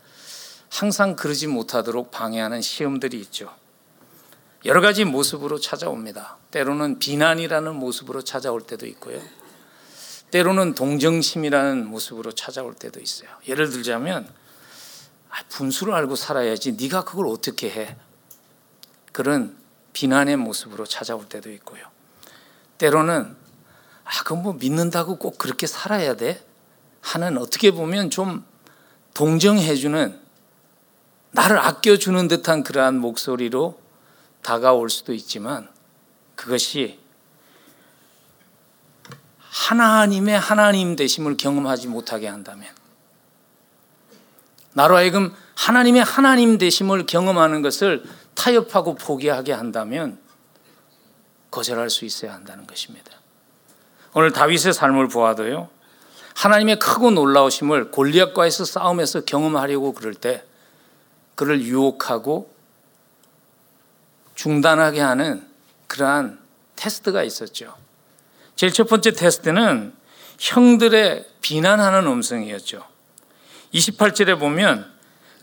항상 0.69 1.15
그러지 1.15 1.47
못하도록 1.47 2.11
방해하는 2.11 2.61
시험들이 2.61 3.19
있죠. 3.21 3.53
여러 4.65 4.81
가지 4.81 5.05
모습으로 5.05 5.59
찾아옵니다. 5.59 6.37
때로는 6.51 6.99
비난이라는 6.99 7.75
모습으로 7.75 8.21
찾아올 8.21 8.61
때도 8.61 8.85
있고요. 8.87 9.21
때로는 10.31 10.75
동정심이라는 10.75 11.87
모습으로 11.87 12.33
찾아올 12.33 12.73
때도 12.73 12.99
있어요. 12.99 13.29
예를 13.47 13.69
들자면 13.69 14.27
아, 15.29 15.37
분수를 15.49 15.93
알고 15.93 16.15
살아야지 16.15 16.73
네가 16.73 17.03
그걸 17.03 17.27
어떻게 17.27 17.69
해? 17.69 17.95
그런 19.11 19.57
비난의 19.93 20.37
모습으로 20.37 20.85
찾아올 20.85 21.27
때도 21.27 21.51
있고요. 21.51 21.83
때로는 22.77 23.35
아, 24.03 24.23
그건 24.23 24.43
뭐 24.43 24.53
믿는다고 24.53 25.17
꼭 25.17 25.37
그렇게 25.37 25.67
살아야 25.67 26.15
돼? 26.15 26.43
하는 27.01 27.37
어떻게 27.37 27.71
보면 27.71 28.09
좀 28.09 28.43
동정해주는 29.13 30.19
나를 31.31 31.57
아껴주는 31.59 32.27
듯한 32.27 32.63
그러한 32.63 32.99
목소리로 32.99 33.79
다가올 34.41 34.89
수도 34.89 35.13
있지만 35.13 35.69
그것이 36.35 36.99
하나님의 39.39 40.39
하나님 40.39 40.95
되심을 40.95 41.37
경험하지 41.37 41.87
못하게 41.87 42.27
한다면 42.27 42.69
나로 44.73 44.95
하여금 44.95 45.33
하나님의 45.55 46.03
하나님 46.03 46.57
되심을 46.57 47.05
경험하는 47.05 47.61
것을 47.61 48.03
타협하고 48.35 48.95
포기하게 48.95 49.51
한다면 49.51 50.19
거절할 51.51 51.89
수 51.89 52.05
있어야 52.05 52.33
한다는 52.33 52.65
것입니다. 52.65 53.11
오늘 54.13 54.31
다윗의 54.31 54.73
삶을 54.73 55.09
보아도요. 55.09 55.69
하나님의 56.35 56.79
크고 56.79 57.11
놀라우심을 57.11 57.91
골리앗과에서 57.91 58.63
싸움에서 58.63 59.21
경험하려고 59.21 59.93
그럴 59.93 60.13
때 60.13 60.45
그를 61.35 61.61
유혹하고 61.61 62.53
중단하게 64.39 65.01
하는 65.01 65.45
그러한 65.87 66.39
테스트가 66.77 67.23
있었죠. 67.23 67.75
제일 68.55 68.71
첫 68.71 68.87
번째 68.87 69.11
테스트는 69.11 69.91
형들의 70.39 71.25
비난하는 71.41 72.07
음성이었죠. 72.07 72.81
28절에 73.73 74.39
보면 74.39 74.89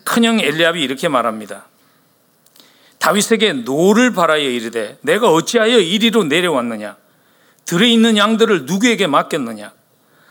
큰형 0.04 0.40
엘리압이 0.40 0.82
이렇게 0.82 1.08
말합니다. 1.08 1.66
다윗에게 2.98 3.52
노를 3.52 4.14
발하여 4.14 4.48
이르되 4.48 4.96
네가 5.02 5.30
어찌하여 5.30 5.78
이리로 5.78 6.24
내려왔느냐 6.24 6.96
들에 7.66 7.90
있는 7.90 8.16
양들을 8.16 8.64
누구에게 8.64 9.08
맡겼느냐 9.08 9.74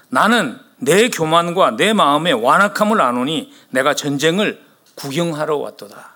나는 0.09 0.59
네 0.77 1.09
교만과 1.09 1.75
네 1.77 1.93
마음의 1.93 2.33
완악함을 2.33 2.99
아노니 2.99 3.53
네가 3.69 3.93
전쟁을 3.93 4.59
구경하러 4.95 5.57
왔도다. 5.57 6.14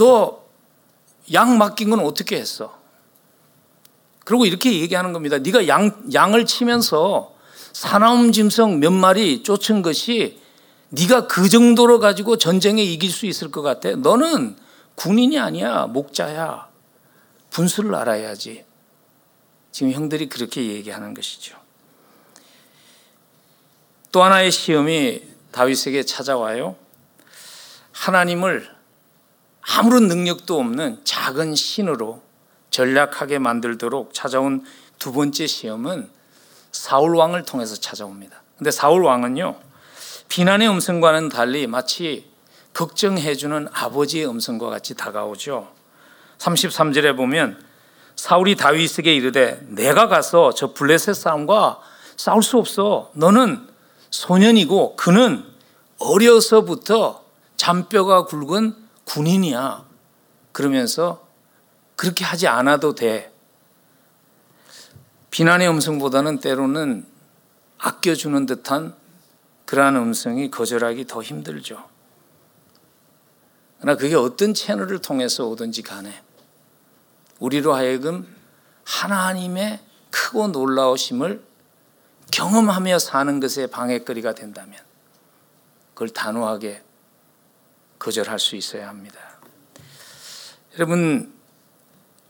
너 0.00 0.40
양 1.32 1.58
맡긴 1.58 1.90
건 1.90 2.00
어떻게 2.00 2.36
했어? 2.36 2.78
그리고 4.24 4.46
이렇게 4.46 4.80
얘기하는 4.80 5.12
겁니다. 5.12 5.38
네가 5.38 5.68
양 5.68 6.08
양을 6.12 6.46
치면서 6.46 7.34
사나움 7.72 8.32
짐승 8.32 8.80
몇 8.80 8.92
마리 8.92 9.42
쫓은 9.42 9.82
것이 9.82 10.40
네가 10.90 11.26
그 11.28 11.48
정도로 11.48 12.00
가지고 12.00 12.36
전쟁에 12.36 12.82
이길 12.82 13.10
수 13.10 13.26
있을 13.26 13.50
것 13.50 13.62
같아. 13.62 13.90
너는 13.90 14.56
군인이 14.96 15.38
아니야. 15.38 15.86
목자야. 15.86 16.68
분수를 17.50 17.94
알아야지. 17.94 18.64
지금 19.72 19.92
형들이 19.92 20.28
그렇게 20.28 20.66
얘기하는 20.66 21.14
것이죠. 21.14 21.56
또 24.10 24.24
하나의 24.24 24.50
시험이 24.50 25.22
다윗에게 25.52 26.04
찾아와요. 26.04 26.76
하나님을 27.92 28.79
아무런 29.62 30.08
능력도 30.08 30.58
없는 30.58 31.00
작은 31.04 31.54
신으로 31.54 32.22
전략하게 32.70 33.38
만들도록 33.38 34.14
찾아온 34.14 34.64
두 34.98 35.12
번째 35.12 35.46
시험은 35.46 36.10
사울 36.72 37.16
왕을 37.16 37.44
통해서 37.44 37.74
찾아옵니다. 37.74 38.42
근데 38.56 38.70
사울 38.70 39.02
왕은요, 39.04 39.56
비난의 40.28 40.68
음성과는 40.68 41.28
달리 41.28 41.66
마치 41.66 42.30
걱정해 42.72 43.34
주는 43.34 43.68
아버지의 43.72 44.28
음성과 44.28 44.70
같이 44.70 44.94
다가오죠. 44.94 45.68
33절에 46.38 47.16
보면 47.16 47.60
사울이 48.16 48.54
다윗에게 48.54 49.14
이르되 49.14 49.60
내가 49.68 50.08
가서 50.08 50.52
저 50.52 50.72
블레셋 50.72 51.14
사람과 51.14 51.80
싸울 52.16 52.42
수 52.42 52.58
없어. 52.58 53.10
너는 53.14 53.66
소년이고 54.10 54.96
그는 54.96 55.44
어려서부터 55.98 57.24
잔뼈가 57.56 58.24
굵은 58.24 58.74
군인이야. 59.10 59.84
그러면서 60.52 61.26
그렇게 61.96 62.24
하지 62.24 62.46
않아도 62.46 62.94
돼. 62.94 63.32
비난의 65.30 65.68
음성보다는 65.68 66.38
때로는 66.38 67.06
아껴주는 67.78 68.46
듯한 68.46 68.94
그러한 69.66 69.96
음성이 69.96 70.50
거절하기 70.50 71.06
더 71.06 71.22
힘들죠. 71.22 71.88
그러나 73.80 73.98
그게 73.98 74.14
어떤 74.14 74.54
채널을 74.54 75.00
통해서 75.00 75.46
오든지 75.46 75.82
간에 75.82 76.22
우리로 77.40 77.74
하여금 77.74 78.32
하나님의 78.84 79.80
크고 80.10 80.48
놀라우심을 80.48 81.42
경험하며 82.30 82.98
사는 82.98 83.40
것에 83.40 83.66
방해거리가 83.66 84.34
된다면 84.34 84.78
그걸 85.94 86.10
단호하게 86.10 86.82
거절할 88.00 88.40
수 88.40 88.56
있어야 88.56 88.88
합니다. 88.88 89.20
여러분 90.74 91.32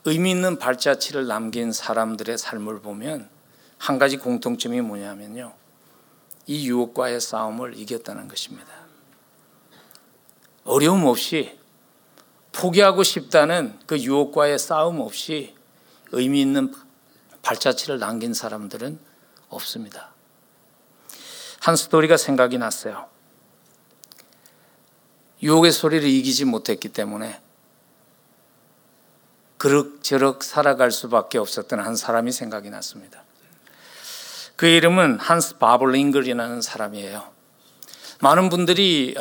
의미 0.05 0.31
있는 0.31 0.59
발자취를 0.59 1.27
남긴 1.27 1.73
사람들의 1.73 2.37
삶을 2.37 2.81
보면 2.81 3.31
한 3.79 3.99
가지 3.99 4.19
공통점이 4.19 4.83
뭐냐면요. 4.83 5.55
이 6.47 6.69
유혹과의 6.69 7.21
싸움을 7.21 7.79
이겼다는 7.79 8.29
것입니다. 8.29 8.69
어려움 10.65 11.07
없이 11.07 11.59
포기하고 12.53 13.03
싶다는 13.03 13.79
그 13.87 13.99
유혹과의 13.99 14.59
싸움 14.59 15.01
없이 15.01 15.55
의미 16.13 16.41
있는 16.41 16.75
발자취를 17.43 17.99
남긴 17.99 18.35
사람들은 18.35 18.99
없습니다. 19.49 20.11
한 21.61 21.77
스토리가 21.77 22.17
생각이 22.17 22.59
났어요. 22.59 23.09
유혹의 25.43 25.73
소리를 25.73 26.09
이기지 26.09 26.45
못했기 26.45 26.91
때문에 26.91 27.41
그럭저럭 29.59 30.43
살아갈 30.43 30.91
수밖에 30.91 31.39
없었던 31.39 31.81
한 31.81 31.97
사람이 31.97 32.33
생각이 32.33 32.71
났습니다. 32.71 33.23
그 34.57 34.67
이름은 34.67 35.19
한스 35.19 35.59
바블링글이라는 35.59 36.61
사람이에요. 36.63 37.25
많은 38.21 38.51
분들이 38.51 39.15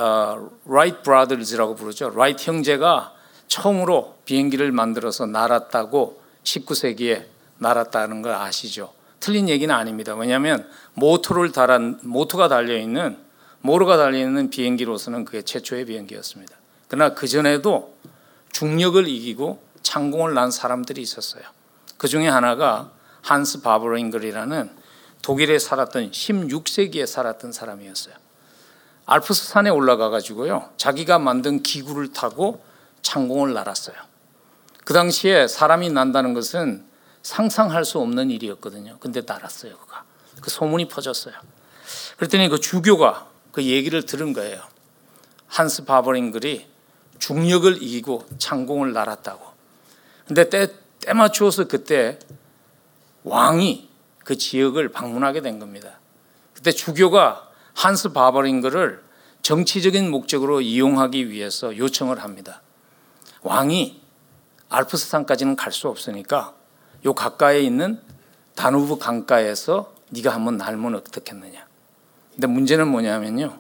Wright 0.66 1.02
Brothers라고 1.04 1.76
부르죠. 1.76 2.10
라이트 2.10 2.44
형제가 2.50 3.14
처음으로 3.48 4.18
비행기를 4.26 4.72
만들어서 4.72 5.26
날았다고 5.26 6.22
19세기에 6.44 7.26
날았다는 7.58 8.22
걸 8.22 8.34
아시죠? 8.34 8.94
틀린 9.20 9.50
얘기는 9.50 9.74
아닙니다. 9.74 10.16
왜냐하면 10.16 10.70
모터를 10.94 11.52
단 11.52 12.00
모터가 12.04 12.48
달려 12.48 12.78
있는 12.78 13.18
모터가 13.62 13.98
달려 13.98 14.18
있는 14.18 14.50
비행기로서는 14.50 15.26
그게 15.26 15.42
최초의 15.42 15.86
비행기였습니다. 15.86 16.56
그러나 16.88 17.14
그 17.14 17.28
전에도 17.28 17.96
중력을 18.52 19.08
이기고 19.08 19.62
창공을 19.84 20.34
난 20.34 20.52
사람들이 20.52 21.02
있었어요. 21.02 21.44
그 21.98 22.08
중에 22.08 22.28
하나가 22.28 22.92
한스 23.22 23.62
바버링글이라는 23.62 24.70
독일에 25.22 25.60
살았던 25.60 26.12
16세기에 26.12 27.06
살았던 27.06 27.52
사람이었어요. 27.52 28.16
알프스 29.06 29.48
산에 29.50 29.70
올라가 29.70 30.10
가지고요. 30.10 30.70
자기가 30.78 31.20
만든 31.20 31.62
기구를 31.62 32.14
타고 32.14 32.64
창공을 33.02 33.54
날았어요. 33.54 33.96
그 34.86 34.94
당시에 34.94 35.48
사람이 35.48 35.90
난다는 35.90 36.34
것은 36.34 36.86
상상할 37.22 37.86
수 37.86 38.00
없는 38.00 38.32
일이었거든요. 38.32 38.98
근데 39.00 39.22
날았어요, 39.26 39.78
그가. 39.78 40.04
그 40.42 40.50
소문이 40.50 40.88
퍼졌어요. 40.88 41.34
그랬더니 42.18 42.50
그 42.50 42.60
주교가 42.60 43.29
그 43.52 43.64
얘기를 43.64 44.06
들은 44.06 44.34
거예요. 44.34 44.62
한스 45.48 45.86
바버링글이 45.86 46.68
중력을 47.20 47.82
이기고 47.82 48.26
창공을 48.38 48.94
날았다고. 48.94 49.46
근데 50.28 50.50
때, 50.50 50.68
때 51.00 51.14
맞추어서 51.14 51.68
그때 51.68 52.20
왕이 53.24 53.90
그 54.24 54.38
지역을 54.38 54.90
방문하게 54.90 55.42
된 55.42 55.60
겁니다. 55.60 56.00
그때 56.54 56.72
주교가 56.72 57.50
한스 57.74 58.10
바버링글을 58.10 59.04
정치적인 59.42 60.12
목적으로 60.12 60.62
이용하기 60.62 61.30
위해서 61.30 61.76
요청을 61.76 62.22
합니다. 62.22 62.62
왕이 63.42 64.02
알프스산까지는 64.70 65.56
갈 65.56 65.72
수 65.72 65.88
없으니까 65.88 66.54
요 67.06 67.14
가까이에 67.14 67.62
있는 67.62 68.02
다누브 68.56 68.98
강가에서 68.98 69.96
네가 70.10 70.32
한번 70.34 70.58
날면 70.58 70.96
어떻겠느냐. 70.96 71.69
근데 72.40 72.48
문제는 72.48 72.88
뭐냐면요. 72.88 73.60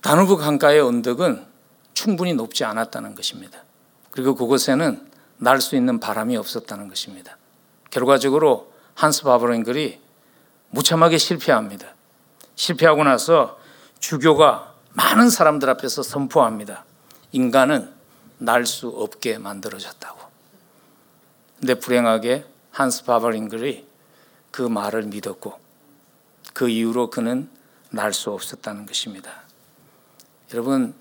다누브 0.00 0.38
강가의 0.38 0.80
언덕은 0.80 1.44
충분히 1.92 2.32
높지 2.32 2.64
않았다는 2.64 3.14
것입니다. 3.14 3.62
그리고 4.10 4.34
그곳에는 4.34 5.06
날 5.36 5.60
수 5.60 5.76
있는 5.76 6.00
바람이 6.00 6.34
없었다는 6.38 6.88
것입니다. 6.88 7.36
결과적으로 7.90 8.72
한스 8.94 9.22
바브랭글이 9.24 10.00
무참하게 10.70 11.18
실패합니다. 11.18 11.88
실패하고 12.54 13.04
나서 13.04 13.58
주교가 14.00 14.74
많은 14.94 15.28
사람들 15.28 15.68
앞에서 15.68 16.02
선포합니다. 16.02 16.86
인간은 17.32 17.92
날 18.38 18.64
수 18.64 18.88
없게 18.88 19.36
만들어졌다고. 19.36 20.18
근데 21.60 21.74
불행하게 21.74 22.46
한스 22.70 23.04
바버링글이 23.04 23.86
그 24.52 24.62
말을 24.62 25.02
믿었고 25.02 25.60
그 26.54 26.70
이후로 26.70 27.10
그는 27.10 27.50
날 27.90 28.12
수 28.12 28.30
없었다는 28.30 28.86
것입니다. 28.86 29.42
여러분 30.52 30.94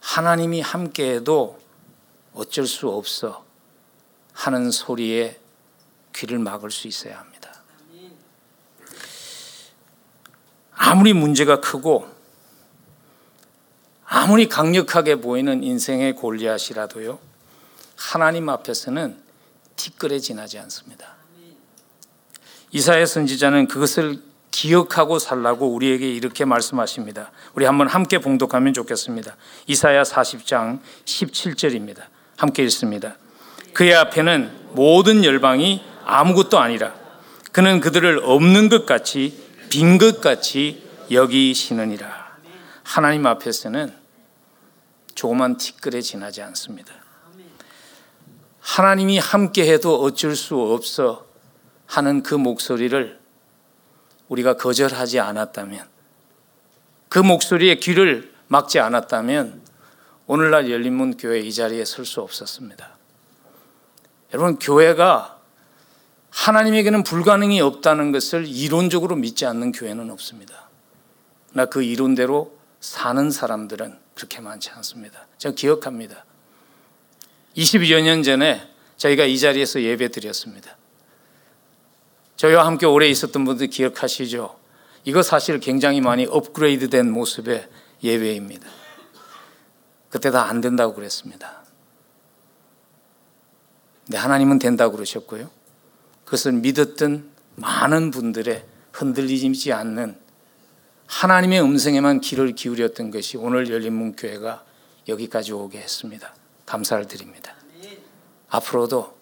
하나님이 0.00 0.60
함께해도 0.60 1.58
어쩔 2.34 2.66
수 2.66 2.88
없어 2.88 3.44
하는 4.32 4.70
소리에 4.70 5.38
귀를 6.14 6.38
막을 6.38 6.70
수 6.70 6.88
있어야 6.88 7.18
합니다. 7.18 7.62
아무리 10.72 11.12
문제가 11.12 11.60
크고 11.60 12.08
아무리 14.04 14.48
강력하게 14.48 15.16
보이는 15.16 15.62
인생의 15.62 16.14
골리앗이라도요 16.14 17.18
하나님 17.96 18.48
앞에서는 18.48 19.22
티끌에 19.76 20.18
지나지 20.18 20.58
않습니다. 20.58 21.16
이사야 22.70 23.06
선지자는 23.06 23.68
그것을 23.68 24.22
기억하고 24.50 25.18
살라고 25.18 25.68
우리에게 25.68 26.10
이렇게 26.10 26.44
말씀하십니다. 26.44 27.30
우리 27.54 27.64
한번 27.64 27.88
함께 27.88 28.18
봉독하면 28.18 28.72
좋겠습니다. 28.72 29.36
이사야 29.66 30.02
40장 30.02 30.80
17절입니다. 31.04 32.02
함께 32.36 32.62
읽습니다. 32.64 33.16
그의 33.72 33.94
앞에는 33.94 34.50
모든 34.72 35.24
열방이 35.24 35.82
아무것도 36.04 36.58
아니라 36.58 36.94
그는 37.52 37.80
그들을 37.80 38.20
없는 38.24 38.68
것 38.68 38.86
같이 38.86 39.46
빈 39.70 39.98
것 39.98 40.20
같이 40.20 40.82
여기시느니라. 41.10 42.28
하나님 42.82 43.26
앞에서는 43.26 43.92
조그만 45.14 45.56
티끌에 45.56 46.00
지나지 46.00 46.42
않습니다. 46.42 46.94
하나님이 48.60 49.18
함께 49.18 49.70
해도 49.72 50.00
어쩔 50.02 50.36
수 50.36 50.60
없어 50.60 51.26
하는 51.86 52.22
그 52.22 52.34
목소리를 52.34 53.17
우리가 54.28 54.56
거절하지 54.56 55.20
않았다면 55.20 55.86
그 57.08 57.18
목소리에 57.18 57.76
귀를 57.76 58.32
막지 58.48 58.78
않았다면 58.78 59.62
오늘날 60.26 60.70
열린문 60.70 61.16
교회 61.16 61.40
이 61.40 61.52
자리에 61.52 61.84
설 61.84 62.04
수 62.04 62.20
없었습니다. 62.20 62.96
여러분 64.34 64.58
교회가 64.58 65.38
하나님에게는 66.30 67.02
불가능이 67.02 67.60
없다는 67.62 68.12
것을 68.12 68.46
이론적으로 68.46 69.16
믿지 69.16 69.46
않는 69.46 69.72
교회는 69.72 70.10
없습니다. 70.10 70.68
나그 71.52 71.82
이론대로 71.82 72.56
사는 72.80 73.30
사람들은 73.30 73.98
그렇게 74.14 74.40
많지 74.40 74.70
않습니다. 74.70 75.26
제가 75.38 75.54
기억합니다. 75.54 76.24
22여 77.56 78.02
년 78.02 78.22
전에 78.22 78.68
저희가 78.98 79.24
이 79.24 79.38
자리에서 79.38 79.80
예배 79.80 80.08
드렸습니다. 80.08 80.76
저희와 82.38 82.64
함께 82.66 82.86
오래 82.86 83.08
있었던 83.08 83.44
분들 83.44 83.66
기억하시죠? 83.66 84.56
이거 85.04 85.22
사실 85.22 85.58
굉장히 85.58 86.00
많이 86.00 86.24
업그레이드 86.24 86.88
된 86.88 87.10
모습의 87.10 87.68
예배입니다. 88.02 88.68
그때 90.08 90.30
다 90.30 90.44
안 90.44 90.60
된다고 90.60 90.94
그랬습니다. 90.94 91.64
네, 94.06 94.16
하나님은 94.16 94.60
된다고 94.60 94.94
그러셨고요. 94.94 95.50
그것을 96.24 96.52
믿었던 96.52 97.28
많은 97.56 98.12
분들의 98.12 98.64
흔들리지 98.92 99.72
않는 99.72 100.16
하나님의 101.06 101.60
음성에만 101.60 102.20
귀를 102.20 102.52
기울였던 102.52 103.10
것이 103.10 103.36
오늘 103.36 103.68
열린문 103.68 104.14
교회가 104.14 104.64
여기까지 105.08 105.52
오게 105.52 105.78
했습니다. 105.78 106.32
감사를 106.66 107.06
드립니다. 107.08 107.54
앞으로도 108.48 109.17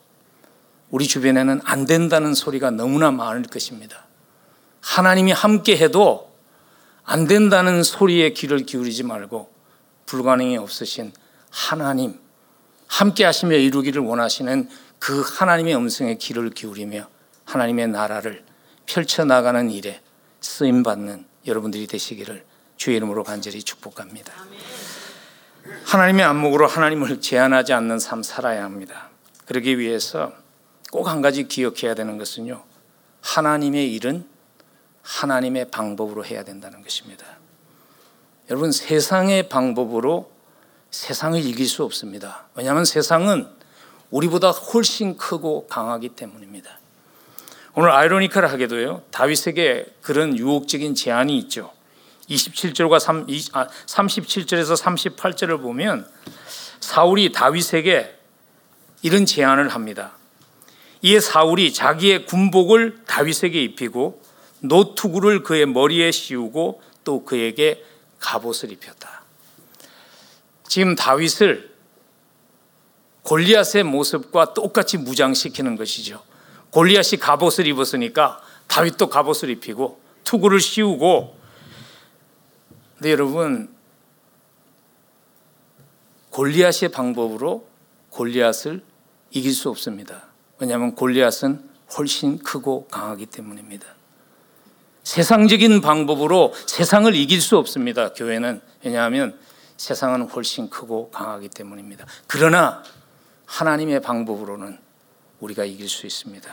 우리 0.91 1.07
주변에는 1.07 1.61
안 1.65 1.85
된다는 1.85 2.35
소리가 2.35 2.71
너무나 2.71 3.11
많을 3.11 3.43
것입니다. 3.43 4.07
하나님이 4.81 5.33
함께 5.33 5.77
해도 5.77 6.33
안 7.05 7.27
된다는 7.27 7.83
소리에 7.83 8.31
귀를 8.31 8.67
기울이지 8.67 9.03
말고 9.03 9.53
불가능이 10.07 10.57
없으신 10.59 11.13
하나님, 11.51 12.19
함께 12.87 13.25
하시며 13.25 13.57
이루기를 13.57 14.03
원하시는 14.03 14.69
그 14.99 15.23
하나님의 15.23 15.77
음성에 15.77 16.15
귀를 16.17 16.51
기울이며 16.51 17.09
하나님의 17.45 17.89
나라를 17.89 18.45
펼쳐나가는 18.87 19.71
일에 19.71 20.01
쓰임받는 20.41 21.27
여러분들이 21.47 21.87
되시기를 21.87 22.45
주의 22.77 22.97
이름으로 22.97 23.25
간절히 23.25 23.63
축복합니다. 23.63 24.33
하나님의 25.85 26.25
안목으로 26.25 26.67
하나님을 26.67 27.21
제한하지 27.21 27.73
않는 27.73 27.99
삶 27.99 28.23
살아야 28.23 28.65
합니다. 28.65 29.11
그러기 29.47 29.79
위해서 29.79 30.33
꼭 30.97 31.09
한 31.09 31.21
가지 31.21 31.47
기억해야 31.47 31.95
되는 31.95 32.17
것은요. 32.17 32.65
하나님의 33.21 33.93
일은 33.93 34.27
하나님의 35.03 35.71
방법으로 35.71 36.25
해야 36.25 36.43
된다는 36.43 36.81
것입니다. 36.83 37.27
여러분 38.49 38.73
세상의 38.73 39.51
방법으로 39.51 40.33
세상을 40.91 41.39
이길 41.45 41.67
수 41.69 41.85
없습니다. 41.85 42.47
왜냐하면 42.55 42.87
세상은 42.87 43.47
우리보다 44.11 44.53
훨씬 44.53 45.19
크고 45.19 45.67
강하기 45.67 46.11
때문입니다. 46.11 46.79
오늘 47.75 47.91
아이러니컬 47.91 48.47
하게도요. 48.47 49.03
다윗에게 49.11 49.97
그런 50.01 50.35
유혹적인 50.39 50.95
제안이 50.95 51.37
있죠. 51.41 51.73
27절과 52.31 52.99
3, 53.01 53.27
37절에서 53.27 54.83
38절을 55.15 55.61
보면 55.61 56.09
사울이 56.81 57.33
다윗에게 57.33 58.19
이런 59.03 59.27
제안을 59.27 59.69
합니다. 59.69 60.17
이에 61.03 61.21
사울이 61.21 61.73
자기의 61.73 62.27
군복을 62.27 63.05
다윗에게 63.07 63.63
입히고 63.63 64.23
노투구를 64.61 65.43
그의 65.43 65.67
머리에 65.67 66.11
씌우고 66.11 66.81
또 67.05 67.25
그에게 67.25 67.85
갑옷을 68.19 68.73
입혔다. 68.73 69.25
지금 70.67 70.97
다윗을 70.97 71.75
골리앗의 73.23 73.85
모습과 73.85 74.55
똑같이 74.55 74.99
무장시키는 74.99 75.77
것이죠. 75.77 76.23
골리앗이 76.71 77.19
갑옷을 77.21 77.67
입었으니까 77.67 78.41
다윗도 78.67 79.09
갑옷을 79.09 79.51
입히고 79.51 80.01
투구를 80.25 80.61
씌우고 80.61 81.37
근데 82.99 83.11
여러분 83.11 83.75
골리앗의 86.31 86.91
방법으로 86.91 87.67
골리앗을 88.11 88.83
이길 89.31 89.53
수 89.53 89.71
없습니다. 89.71 90.26
왜냐하면 90.59 90.95
골리앗은 90.95 91.69
훨씬 91.97 92.39
크고 92.39 92.89
강하기 92.89 93.27
때문입니다. 93.27 93.87
세상적인 95.03 95.81
방법으로 95.81 96.53
세상을 96.67 97.15
이길 97.15 97.41
수 97.41 97.57
없습니다. 97.59 98.13
교회는 98.13 98.61
왜냐하면 98.85 99.39
세상은 99.77 100.23
훨씬 100.23 100.69
크고 100.69 101.11
강하기 101.11 101.51
때문입니다. 101.51 102.07
그러나 102.27 102.83
하나님의 103.45 104.01
방법으로는 104.01 104.79
우리가 105.41 105.65
이길 105.65 105.89
수 105.89 106.07
있습니다. 106.07 106.51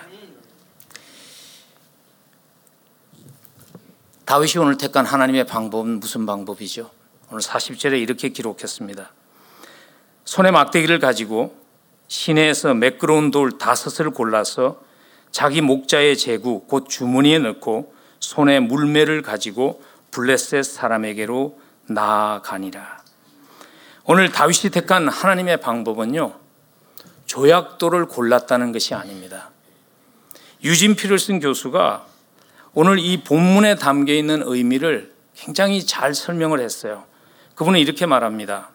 다윗이 4.25 4.57
오늘 4.59 4.77
택한 4.77 5.05
하나님의 5.05 5.45
방법은 5.45 5.99
무슨 5.99 6.25
방법이죠? 6.25 6.91
오늘 7.29 7.41
40절에 7.41 7.99
이렇게 7.99 8.29
기록했습니다. 8.29 9.11
손에 10.25 10.51
막대기를 10.51 10.99
가지고 10.99 11.55
시내에서 12.13 12.75
매끄러운 12.75 13.31
돌 13.31 13.57
다섯을 13.57 14.11
골라서 14.11 14.79
자기 15.31 15.61
목자의 15.61 16.15
제구 16.15 16.65
곧 16.67 16.87
주머니에 16.87 17.39
넣고 17.39 17.95
손에 18.19 18.59
물매를 18.59 19.23
가지고 19.23 19.81
블레셋 20.11 20.63
사람에게로 20.63 21.59
나아가니라. 21.87 23.01
오늘 24.03 24.31
다윗이 24.31 24.69
택한 24.71 25.09
하나님의 25.09 25.57
방법은요. 25.57 26.35
조약돌을 27.25 28.05
골랐다는 28.05 28.73
것이 28.73 28.93
아닙니다. 28.93 29.49
유진 30.63 30.95
피를슨 30.95 31.39
교수가 31.39 32.05
오늘 32.75 32.99
이 32.99 33.23
본문에 33.23 33.75
담겨 33.75 34.13
있는 34.13 34.43
의미를 34.45 35.15
굉장히 35.35 35.83
잘 35.83 36.13
설명을 36.13 36.59
했어요. 36.59 37.05
그분은 37.55 37.79
이렇게 37.79 38.05
말합니다. 38.05 38.72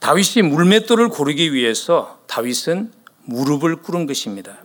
다윗이 0.00 0.48
물맷돌을 0.48 1.08
고르기 1.08 1.52
위해서 1.52 2.20
다윗은 2.26 2.92
무릎을 3.24 3.76
꿇은 3.76 4.06
것입니다. 4.06 4.58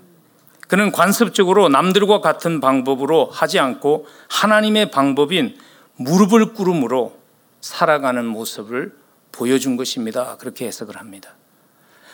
그는 0.67 0.91
관습적으로 0.91 1.67
남들과 1.67 2.21
같은 2.21 2.61
방법으로 2.61 3.29
하지 3.31 3.59
않고 3.59 4.07
하나님의 4.29 4.91
방법인 4.91 5.57
무릎을 5.97 6.53
꿇음으로 6.53 7.17
살아가는 7.59 8.25
모습을 8.25 8.93
보여준 9.31 9.77
것입니다. 9.77 10.37
그렇게 10.37 10.65
해석을 10.67 10.97
합니다. 10.97 11.35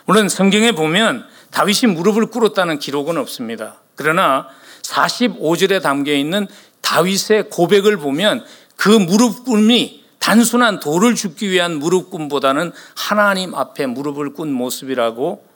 물론 0.06 0.30
성경에 0.30 0.72
보면 0.72 1.26
다윗이 1.52 1.94
무릎을 1.94 2.28
꿇었다는 2.28 2.80
기록은 2.80 3.18
없습니다. 3.18 3.82
그러나 3.96 4.48
45절에 4.84 5.82
담겨 5.82 6.14
있는 6.14 6.48
다윗의 6.82 7.50
고백을 7.50 7.98
보면 7.98 8.46
그 8.76 8.90
무릎 8.90 9.44
꿇음이 9.44 10.06
단순한 10.28 10.82
돌을 10.82 11.16
죽기 11.16 11.50
위한 11.50 11.80
무릎 11.80 12.10
꿇음보다는 12.10 12.74
하나님 12.98 13.56
앞에 13.56 13.86
무릎을 13.86 14.34
꿇은 14.34 14.52
모습이라고 14.52 15.48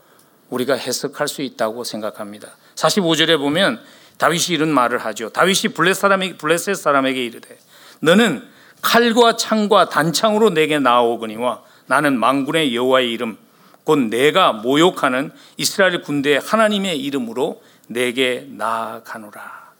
우리가 0.50 0.76
해석할 0.76 1.28
수 1.28 1.42
있다고 1.42 1.84
생각합니다. 1.84 2.48
45절에 2.76 3.38
보면 3.38 3.82
다윗이 4.18 4.46
이런 4.52 4.70
말을 4.70 5.00
하죠. 5.00 5.28
다윗이 5.28 5.74
블레셋 5.74 6.00
사람에게, 6.00 6.38
블레셋 6.38 6.78
사람에게 6.78 7.22
이르되 7.22 7.60
너는 8.00 8.48
칼과 8.82 9.36
창과 9.36 9.90
단창으로 9.90 10.52
내게 10.52 10.80
나오거니와 10.80 11.64
나는 11.88 12.18
망군의 12.18 12.74
여호와의 12.74 13.12
이름 13.12 13.38
곧 13.84 14.00
내가 14.00 14.54
모욕하는 14.54 15.34
이스라엘 15.58 16.02
군대 16.02 16.40
하나님의 16.42 16.98
이름으로 16.98 17.62
내게 17.88 18.48
나아가노라. 18.48 19.74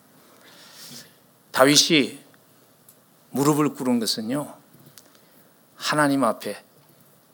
다윗이 1.52 2.20
무릎을 3.30 3.70
꿇은 3.70 4.02
것은요. 4.02 4.60
하나님 5.82 6.24
앞에 6.24 6.64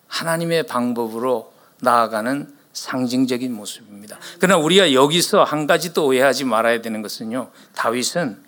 하나님의 0.08 0.68
방법으로 0.68 1.54
나아가는 1.82 2.56
상징적인 2.72 3.54
모습입니다. 3.54 4.18
그러나 4.40 4.58
우리가 4.64 4.94
여기서 4.94 5.44
한 5.44 5.68
가지 5.68 5.94
또 5.94 6.06
오해하지 6.06 6.46
말아야 6.46 6.82
되는 6.82 7.02
것은요. 7.02 7.52
다윗은 7.76 8.42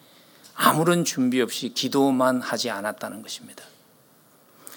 아무런 0.55 1.03
준비 1.03 1.41
없이 1.41 1.73
기도만 1.73 2.41
하지 2.41 2.69
않았다는 2.69 3.21
것입니다. 3.21 3.63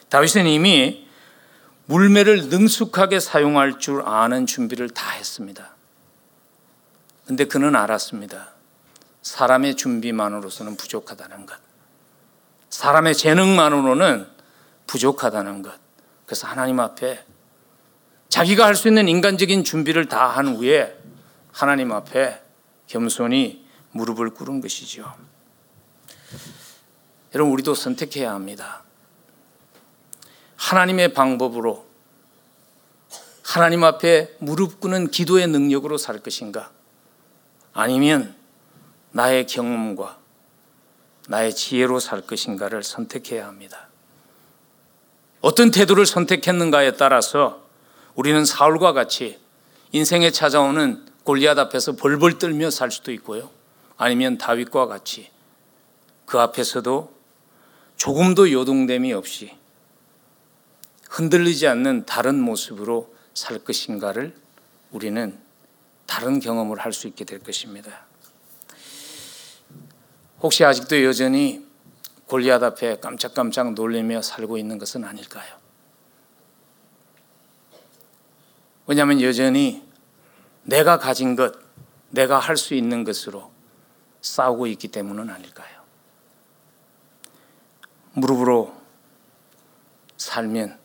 다윗은 0.08 0.46
이미 0.46 1.06
물매를 1.86 2.48
능숙하게 2.48 3.20
사용할 3.20 3.78
줄 3.78 4.02
아는 4.02 4.46
준비를 4.46 4.90
다 4.90 5.10
했습니다. 5.12 5.76
근데 7.26 7.44
그는 7.44 7.76
알았습니다. 7.76 8.48
사람의 9.22 9.76
준비만으로서는 9.76 10.76
부족하다는 10.76 11.46
것. 11.46 11.56
사람의 12.70 13.14
재능만으로는 13.14 14.31
부족하다는 14.86 15.62
것. 15.62 15.72
그래서 16.26 16.46
하나님 16.46 16.80
앞에 16.80 17.24
자기가 18.28 18.64
할 18.66 18.74
수 18.74 18.88
있는 18.88 19.08
인간적인 19.08 19.64
준비를 19.64 20.08
다 20.08 20.30
한 20.30 20.48
후에 20.56 20.98
하나님 21.52 21.92
앞에 21.92 22.40
겸손히 22.86 23.66
무릎을 23.92 24.30
꿇은 24.30 24.60
것이죠. 24.62 25.14
여러분, 27.34 27.52
우리도 27.52 27.74
선택해야 27.74 28.32
합니다. 28.32 28.82
하나님의 30.56 31.12
방법으로 31.12 31.86
하나님 33.42 33.84
앞에 33.84 34.36
무릎 34.38 34.80
꿇는 34.80 35.10
기도의 35.10 35.48
능력으로 35.48 35.98
살 35.98 36.18
것인가? 36.20 36.70
아니면 37.74 38.34
나의 39.10 39.46
경험과 39.46 40.18
나의 41.28 41.54
지혜로 41.54 42.00
살 42.00 42.22
것인가를 42.22 42.82
선택해야 42.82 43.46
합니다. 43.46 43.88
어떤 45.42 45.72
태도를 45.72 46.06
선택했는가에 46.06 46.92
따라서 46.92 47.66
우리는 48.14 48.44
사울과 48.44 48.92
같이 48.92 49.40
인생에 49.90 50.30
찾아오는 50.30 51.04
골리앗 51.24 51.58
앞에서 51.58 51.96
벌벌 51.96 52.38
떨며 52.38 52.70
살 52.70 52.90
수도 52.92 53.12
있고요. 53.12 53.50
아니면 53.96 54.38
다윗과 54.38 54.86
같이 54.86 55.30
그 56.26 56.38
앞에서도 56.38 57.12
조금도 57.96 58.52
요동됨이 58.52 59.12
없이 59.12 59.54
흔들리지 61.10 61.66
않는 61.66 62.06
다른 62.06 62.40
모습으로 62.40 63.12
살 63.34 63.58
것인가를 63.58 64.34
우리는 64.92 65.38
다른 66.06 66.38
경험을 66.38 66.78
할 66.78 66.92
수 66.92 67.08
있게 67.08 67.24
될 67.24 67.40
것입니다. 67.40 68.06
혹시 70.40 70.64
아직도 70.64 71.02
여전히 71.04 71.66
골리앗 72.32 72.62
앞에 72.62 72.98
깜짝깜짝 72.98 73.74
놀리며 73.74 74.22
살고 74.22 74.56
있는 74.56 74.78
것은 74.78 75.04
아닐까요? 75.04 75.54
왜냐하면 78.86 79.20
여전히 79.20 79.86
내가 80.62 80.98
가진 80.98 81.36
것, 81.36 81.54
내가 82.08 82.38
할 82.38 82.56
수 82.56 82.72
있는 82.72 83.04
것으로 83.04 83.52
싸우고 84.22 84.66
있기 84.68 84.88
때문은 84.88 85.28
아닐까요? 85.28 85.82
무릎으로 88.14 88.74
살면 90.16 90.78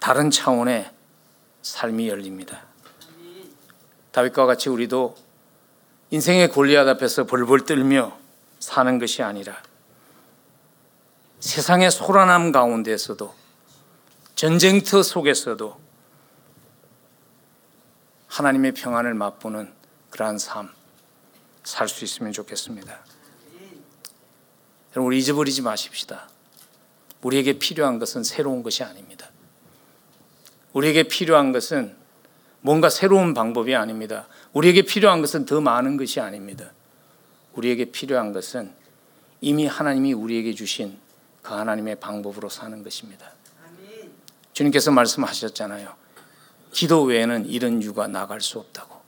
다른 0.00 0.32
차원의 0.32 0.90
삶이 1.62 2.08
열립니다. 2.08 2.64
다윗과 4.10 4.46
같이 4.46 4.70
우리도 4.70 5.14
인생의 6.10 6.48
골리앗 6.48 6.88
앞에서 6.88 7.26
벌벌 7.26 7.64
떨며 7.64 8.21
사는 8.62 8.98
것이 8.98 9.22
아니라 9.22 9.60
세상의 11.40 11.90
소란함 11.90 12.52
가운데서도 12.52 13.34
전쟁터 14.36 15.02
속에서도 15.02 15.80
하나님의 18.28 18.72
평안을 18.72 19.14
맛보는 19.14 19.72
그러한 20.10 20.38
삶 20.38 20.82
살 21.64 21.88
수 21.88 22.04
있으면 22.04 22.32
좋겠습니다. 22.32 22.98
여러분 24.94 25.14
잊어버리지 25.14 25.62
마십시다. 25.62 26.28
우리에게 27.22 27.58
필요한 27.58 27.98
것은 27.98 28.24
새로운 28.24 28.62
것이 28.62 28.82
아닙니다. 28.82 29.30
우리에게 30.72 31.04
필요한 31.04 31.52
것은 31.52 31.96
뭔가 32.60 32.90
새로운 32.90 33.32
방법이 33.32 33.74
아닙니다. 33.74 34.26
우리에게 34.52 34.82
필요한 34.82 35.20
것은 35.20 35.46
더 35.46 35.60
많은 35.60 35.96
것이 35.96 36.20
아닙니다. 36.20 36.72
우리에게 37.54 37.86
필요한 37.86 38.32
것은 38.32 38.72
이미 39.40 39.66
하나님이 39.66 40.12
우리에게 40.12 40.54
주신 40.54 40.98
그 41.42 41.54
하나님의 41.54 41.96
방법으로 41.96 42.48
사는 42.48 42.82
것입니다. 42.82 43.32
주님께서 44.52 44.90
말씀하셨잖아요. 44.90 45.94
기도 46.72 47.02
외에는 47.02 47.46
이런 47.46 47.82
유가 47.82 48.06
나갈 48.06 48.40
수 48.40 48.58
없다고. 48.58 49.00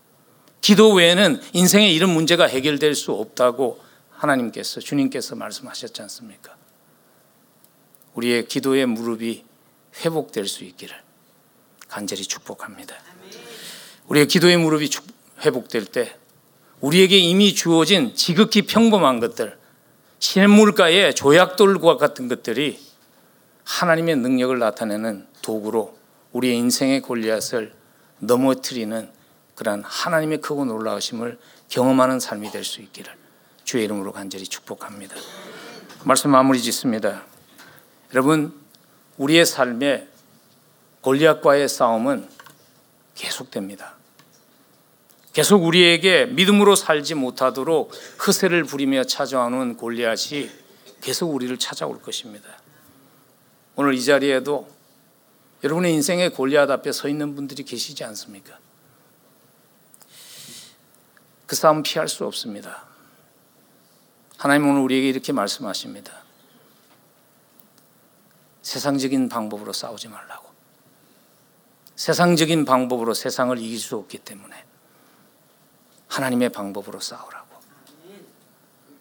기도 0.61 0.93
외에는 0.93 1.41
인생의 1.53 1.93
이런 1.93 2.09
문제가 2.11 2.45
해결될 2.45 2.95
수 2.95 3.11
없다고 3.11 3.79
하나님께서 4.09 4.79
주님께서 4.79 5.35
말씀하셨지 5.35 6.01
않습니까? 6.03 6.55
우리의 8.15 8.47
기도의 8.47 8.85
무릎이 8.85 9.43
회복될 10.03 10.47
수 10.47 10.63
있기를 10.63 10.95
간절히 11.87 12.23
축복합니다. 12.23 12.95
우리의 14.07 14.27
기도의 14.27 14.57
무릎이 14.57 14.89
회복될 15.41 15.85
때 15.85 16.17
우리에게 16.81 17.17
이미 17.17 17.53
주어진 17.53 18.15
지극히 18.15 18.63
평범한 18.63 19.19
것들, 19.19 19.57
실물가의 20.19 21.15
조약돌과 21.15 21.97
같은 21.97 22.27
것들이 22.27 22.79
하나님의 23.63 24.17
능력을 24.17 24.57
나타내는 24.57 25.27
도구로 25.41 25.97
우리의 26.33 26.55
인생의 26.57 27.01
골리앗을 27.01 27.73
넘어뜨리는 28.19 29.09
그러한 29.55 29.83
하나님의 29.85 30.41
크고 30.41 30.65
놀라우심을 30.65 31.39
경험하는 31.69 32.19
삶이 32.19 32.51
될 32.51 32.63
수 32.63 32.81
있기를 32.81 33.13
주의 33.63 33.85
이름으로 33.85 34.11
간절히 34.11 34.45
축복합니다. 34.45 35.15
말씀 36.03 36.29
마무리 36.29 36.61
짓습니다. 36.61 37.23
여러분, 38.13 38.53
우리의 39.17 39.45
삶에 39.45 40.07
골리앗과의 41.01 41.67
싸움은 41.67 42.27
계속됩니다. 43.15 43.94
계속 45.35 45.65
우리에게 45.65 46.27
믿음으로 46.27 46.77
살지 46.77 47.15
못하도록 47.15 47.91
허세를 48.25 48.63
부리며 48.63 49.03
찾아오는 49.03 49.75
골리앗이 49.75 50.49
계속 51.01 51.35
우리를 51.35 51.57
찾아올 51.57 52.01
것입니다. 52.01 52.47
오늘 53.75 53.95
이 53.95 54.01
자리에도 54.01 54.65
여러분의 55.61 55.93
인생의 55.95 56.29
골리앗 56.29 56.71
앞에 56.71 56.93
서 56.93 57.09
있는 57.09 57.35
분들이 57.35 57.63
계시지 57.63 58.05
않습니까? 58.05 58.57
그 61.45 61.57
싸움 61.57 61.83
피할 61.83 62.07
수 62.07 62.25
없습니다. 62.25 62.85
하나님 64.37 64.69
오늘 64.69 64.79
우리에게 64.83 65.09
이렇게 65.09 65.33
말씀하십니다. 65.33 66.13
세상적인 68.61 69.27
방법으로 69.27 69.73
싸우지 69.73 70.07
말라고. 70.07 70.47
세상적인 71.97 72.63
방법으로 72.63 73.13
세상을 73.13 73.57
이길 73.57 73.77
수 73.77 73.97
없기 73.97 74.19
때문에 74.19 74.64
하나님의 76.07 76.49
방법으로 76.49 76.99
싸우라고. 76.99 77.45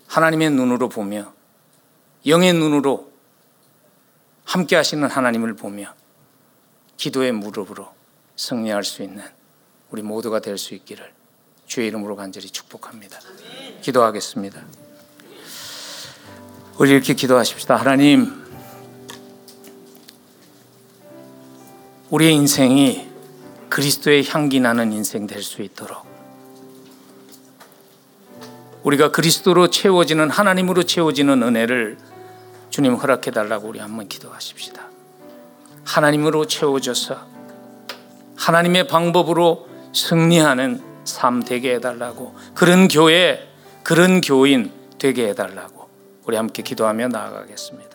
하나님의 0.07 0.51
눈으로 0.51 0.89
보며 0.89 1.33
영의 2.27 2.53
눈으로 2.53 3.13
함께 4.45 4.77
하시는 4.77 5.09
하나님을 5.09 5.55
보며 5.55 5.95
기도의 6.97 7.33
무릎으로 7.33 7.89
승리할 8.37 8.85
수 8.85 9.03
있는 9.03 9.25
우리 9.91 10.03
모두가 10.03 10.41
될 10.41 10.59
수 10.59 10.75
있기를 10.75 11.13
주의 11.67 11.89
이름으로 11.89 12.15
간절히 12.17 12.49
축복합니다. 12.51 13.19
기도하겠습니다. 13.83 14.63
우리 16.79 16.91
이렇게 16.91 17.15
기도하십시다. 17.15 17.77
하나님, 17.77 18.45
우리의 22.11 22.35
인생이 22.35 23.09
그리스도의 23.71 24.27
향기 24.29 24.61
나는 24.61 24.93
인생 24.93 25.27
될 25.27 25.43
수 25.43 25.63
있도록 25.63 26.14
우리가 28.85 29.11
그리스도로 29.11 29.69
채워지는 29.69 30.31
하나님으로 30.31 30.85
채워지는 30.85 31.43
은혜를 31.43 31.99
주님 32.71 32.95
허락해 32.95 33.31
달라고 33.31 33.69
우리 33.69 33.79
한번 33.79 34.09
기도하십시다. 34.09 34.83
하나님으로 35.85 36.47
채워져서 36.47 37.17
하나님의 38.37 38.87
방법으로 38.89 39.69
승리하는 39.95 40.83
삶 41.05 41.43
되게 41.43 41.75
해달라고 41.75 42.35
그런 42.55 42.89
교회, 42.89 43.49
그런 43.83 44.21
교인 44.21 44.73
되게 44.99 45.29
해달라고 45.29 45.89
우리 46.27 46.37
함께 46.37 46.63
기도하며 46.63 47.09
나아가겠습니다. 47.09 47.94